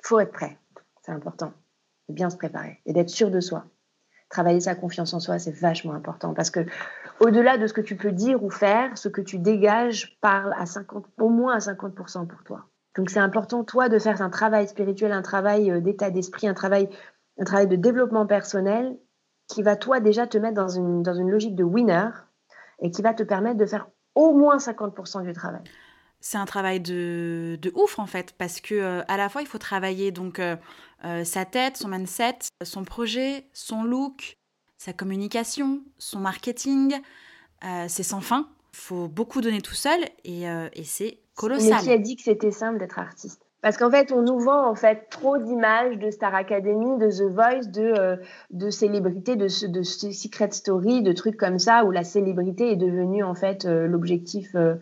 [0.02, 0.58] faut être prêt,
[1.02, 1.52] c'est important,
[2.08, 3.66] de bien se préparer et d'être sûr de soi.
[4.30, 6.60] Travailler sa confiance en soi, c'est vachement important parce que
[7.20, 10.64] au-delà de ce que tu peux dire ou faire, ce que tu dégages parle à
[10.64, 12.64] 50, au moins à 50% pour toi.
[12.96, 16.54] Donc c'est important, toi, de faire un travail spirituel, un travail euh, d'état d'esprit, un
[16.54, 16.88] travail,
[17.38, 18.96] un travail de développement personnel
[19.46, 22.08] qui va, toi, déjà te mettre dans une, dans une logique de winner
[22.82, 25.62] et qui va te permettre de faire au moins 50% du travail.
[26.20, 29.48] C'est un travail de, de, ouf en fait, parce que euh, à la fois il
[29.48, 30.56] faut travailler donc euh,
[31.04, 34.38] euh, sa tête, son mindset, son projet, son look,
[34.78, 37.00] sa communication, son marketing,
[37.86, 38.48] c'est sans fin.
[38.72, 41.70] Il faut beaucoup donner tout seul et, et c'est colossal.
[41.70, 43.41] Mais qui a dit que c'était simple d'être artiste?
[43.62, 47.32] Parce qu'en fait, on nous vend en fait trop d'images de Star Academy, de The
[47.32, 48.16] Voice, de, euh,
[48.50, 53.22] de célébrités, de, de Secret Story, de trucs comme ça, où la célébrité est devenue
[53.22, 54.74] en fait euh, l'objectif euh,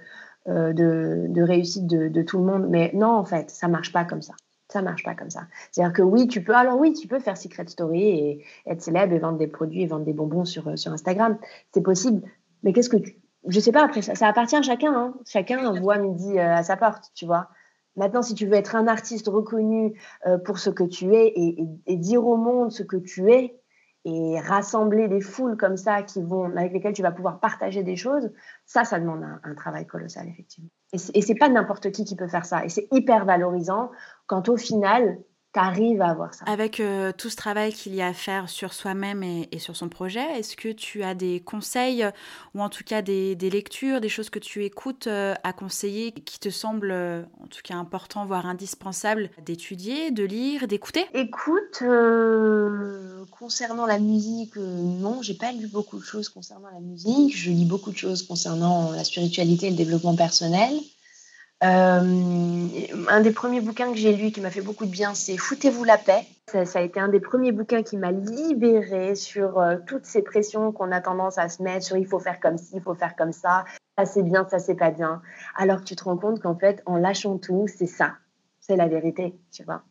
[0.47, 2.69] de, de, réussite de, de, tout le monde.
[2.71, 4.33] Mais non, en fait, ça marche pas comme ça.
[4.69, 5.43] Ça marche pas comme ça.
[5.71, 6.55] C'est-à-dire que oui, tu peux.
[6.55, 9.87] Alors oui, tu peux faire Secret Story et être célèbre et vendre des produits et
[9.87, 11.37] vendre des bonbons sur, sur Instagram.
[11.75, 12.23] C'est possible.
[12.63, 13.17] Mais qu'est-ce que tu.
[13.47, 14.95] Je sais pas, après, ça, ça appartient à chacun.
[14.95, 15.15] Hein.
[15.27, 17.49] Chacun voit midi à sa porte, tu vois.
[17.97, 21.97] Maintenant, si tu veux être un artiste reconnu euh, pour ce que tu es et,
[21.97, 23.57] dire au monde ce que tu es,
[24.07, 27.97] et rassembler des foules comme ça qui vont, avec lesquelles tu vas pouvoir partager des
[27.97, 28.33] choses,
[28.65, 30.71] ça, ça demande un, travail colossal, effectivement.
[30.93, 32.65] Et c'est pas n'importe qui qui peut faire ça.
[32.65, 33.91] Et c'est hyper valorisant
[34.27, 35.19] quand au final,
[35.53, 36.45] tu arrives à avoir ça.
[36.47, 39.89] Avec euh, tout ce travail qu'il y a à faire sur soi-même et, sur son
[39.89, 42.07] projet, est-ce que tu as des conseils
[42.55, 46.39] ou en tout cas des, lectures, des choses que tu écoutes euh, à conseiller qui
[46.39, 51.07] te semblent euh, en tout cas important, voire indispensable d'étudier, de lire, d'écouter?
[51.15, 51.83] Écoute,
[53.31, 57.37] concernant la musique, non, j'ai pas lu beaucoup de choses concernant la musique.
[57.37, 60.73] Je lis beaucoup de choses concernant la spiritualité et le développement personnel.
[61.63, 62.69] Euh,
[63.09, 65.85] un des premiers bouquins que j'ai lu qui m'a fait beaucoup de bien, c'est Foutez-vous
[65.85, 66.25] la paix.
[66.47, 70.73] Ça, a été un des premiers bouquins qui m'a libérée sur euh, toutes ces pressions
[70.73, 73.15] qu'on a tendance à se mettre sur il faut faire comme ci, il faut faire
[73.15, 73.67] comme ça,
[73.99, 75.21] ça c'est bien, ça c'est pas bien.
[75.55, 78.15] Alors que tu te rends compte qu'en fait, en lâchant tout, c'est ça,
[78.59, 79.83] c'est la vérité, tu vois.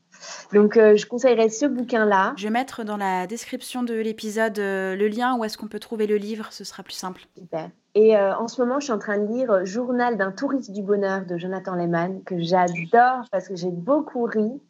[0.53, 2.33] Donc, euh, je conseillerais ce bouquin-là.
[2.37, 6.07] Je vais mettre dans la description de l'épisode le lien où est-ce qu'on peut trouver
[6.07, 7.21] le livre, ce sera plus simple.
[7.37, 7.69] Super.
[7.95, 10.83] Et euh, en ce moment, je suis en train de lire Journal d'un touriste du
[10.83, 14.61] bonheur de Jonathan Lehman, que j'adore parce que j'ai beaucoup ri.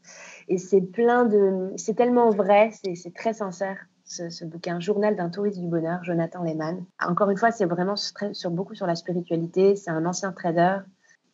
[0.47, 1.71] Et c'est plein de.
[1.75, 4.79] C'est tellement vrai, c'est très sincère, ce, bouquin.
[4.79, 6.85] Journal d'un touriste du bonheur, Jonathan Lehman.
[7.05, 9.75] Encore une fois, c'est vraiment sur, beaucoup sur la spiritualité.
[9.75, 10.77] C'est un ancien trader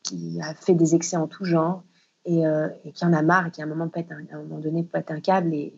[0.03, 1.83] qui a fait des excès en tout genre
[2.25, 4.83] et, euh, qui en a marre et qui à un moment, pète un, moment donné
[4.83, 5.73] pète un câble et,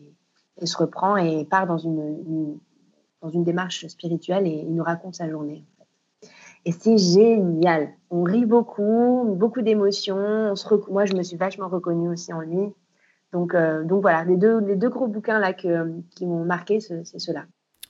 [0.64, 2.58] se reprend et part dans une,
[3.22, 5.64] dans une démarche spirituelle et il nous raconte sa journée.
[6.64, 7.90] Et c'est génial.
[8.10, 10.54] On rit beaucoup, beaucoup d'émotions.
[10.90, 12.72] Moi, je me suis vachement reconnue aussi en lui.
[13.32, 15.68] Donc, euh, donc voilà, les deux, les deux gros bouquins là qui
[16.26, 17.44] m'ont marqué, c'est ceux-là.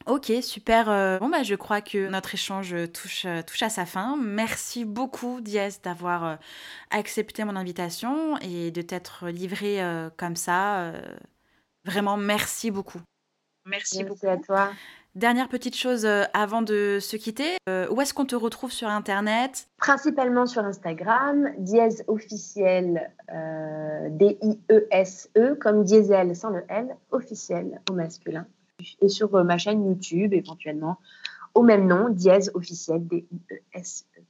[0.09, 0.91] Ok, super.
[0.91, 4.17] Euh, bon, bah, je crois que notre échange touche, touche à sa fin.
[4.17, 6.39] Merci beaucoup, Diaz, d'avoir
[6.91, 9.81] accepté mon invitation et de t'être livré
[10.17, 10.93] comme ça.
[11.85, 13.01] Vraiment, merci beaucoup.
[13.67, 14.71] Merci, merci beaucoup à toi.
[15.15, 18.87] Dernière petite chose euh, avant de se quitter, euh, où est-ce qu'on te retrouve sur
[18.89, 19.67] Internet?
[19.79, 28.47] Principalement sur Instagram, dièse officiel, euh, D-I-E-S-E, comme diesel sans le L, officiel au masculin.
[29.01, 30.99] Et sur ma chaîne YouTube, éventuellement,
[31.55, 34.23] au même nom, dièse officiel, D-I-E-S-E.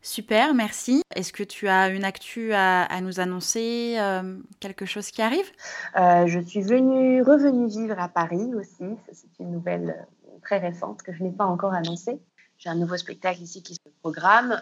[0.00, 1.02] Super, merci.
[1.14, 5.50] Est-ce que tu as une actu à, nous annoncer, euh, quelque chose qui arrive?
[5.96, 8.84] Euh, Je suis venue, revenue vivre à Paris aussi.
[9.12, 12.18] C'est une nouvelle euh, très récente que je n'ai pas encore annoncée.
[12.56, 14.60] J'ai un nouveau spectacle ici qui se programme,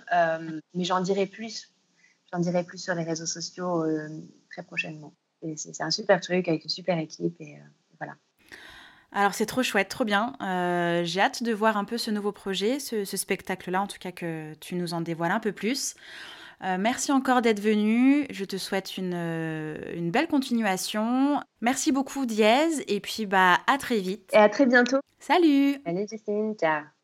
[0.75, 1.73] mais j'en dirai plus.
[2.31, 3.87] J'en dirai plus sur les réseaux sociaux
[4.51, 5.15] très prochainement.
[5.57, 7.59] C'est un super truc avec une super équipe et
[7.99, 8.17] voilà.
[9.13, 10.35] Alors c'est trop chouette, trop bien.
[10.43, 14.13] Euh, j'ai hâte de voir un peu ce nouveau projet, ce, spectacle-là, en tout cas
[14.13, 15.95] que tu nous en dévoiles un peu plus.
[16.65, 18.27] Euh, merci encore d'être venu.
[18.31, 21.41] Je te souhaite une, euh, une, belle continuation.
[21.61, 22.83] Merci beaucoup, Diez.
[22.89, 24.31] Et puis, bah, à très vite.
[24.33, 24.99] Et à très bientôt.
[25.19, 25.77] Salut.
[25.85, 26.55] Salut, Justine.
[26.59, 26.96] Ciao.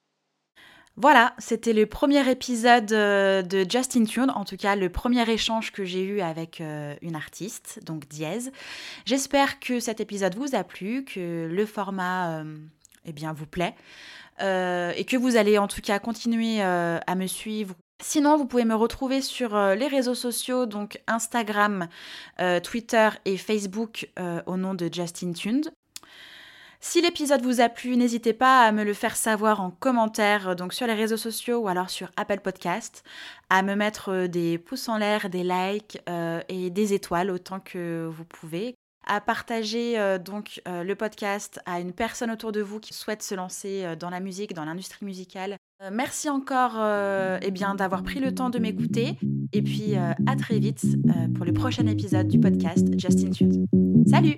[0.96, 5.72] Voilà, c'était le premier épisode euh, de Justin Tune, en tout cas le premier échange
[5.72, 8.50] que j'ai eu avec euh, une artiste, donc Diez.
[9.06, 12.58] J'espère que cet épisode vous a plu, que le format euh,
[13.06, 13.74] eh bien, vous plaît,
[14.38, 17.76] et que vous allez en tout cas continuer à me suivre.
[18.02, 21.86] Sinon, vous pouvez me retrouver sur les réseaux sociaux, donc Instagram,
[22.64, 24.10] Twitter et Facebook
[24.46, 25.72] au nom de Justin Tuned.
[26.84, 30.54] Si l'épisode vous a plu, n'hésitez pas à me le faire savoir en commentaire, euh,
[30.56, 33.04] donc sur les réseaux sociaux ou alors sur Apple Podcast,
[33.50, 37.60] à me mettre euh, des pouces en l'air, des likes euh, et des étoiles autant
[37.60, 38.74] que vous pouvez
[39.06, 43.96] à partager donc le podcast à une personne autour de vous qui souhaite se lancer
[43.98, 45.56] dans la musique, dans l'industrie musicale.
[45.90, 46.80] merci encore
[47.42, 49.16] eh bien d'avoir pris le temps de m'écouter
[49.52, 50.84] et puis à très vite
[51.34, 53.66] pour le prochain épisode du podcast Justin Tunes.
[54.08, 54.36] Salut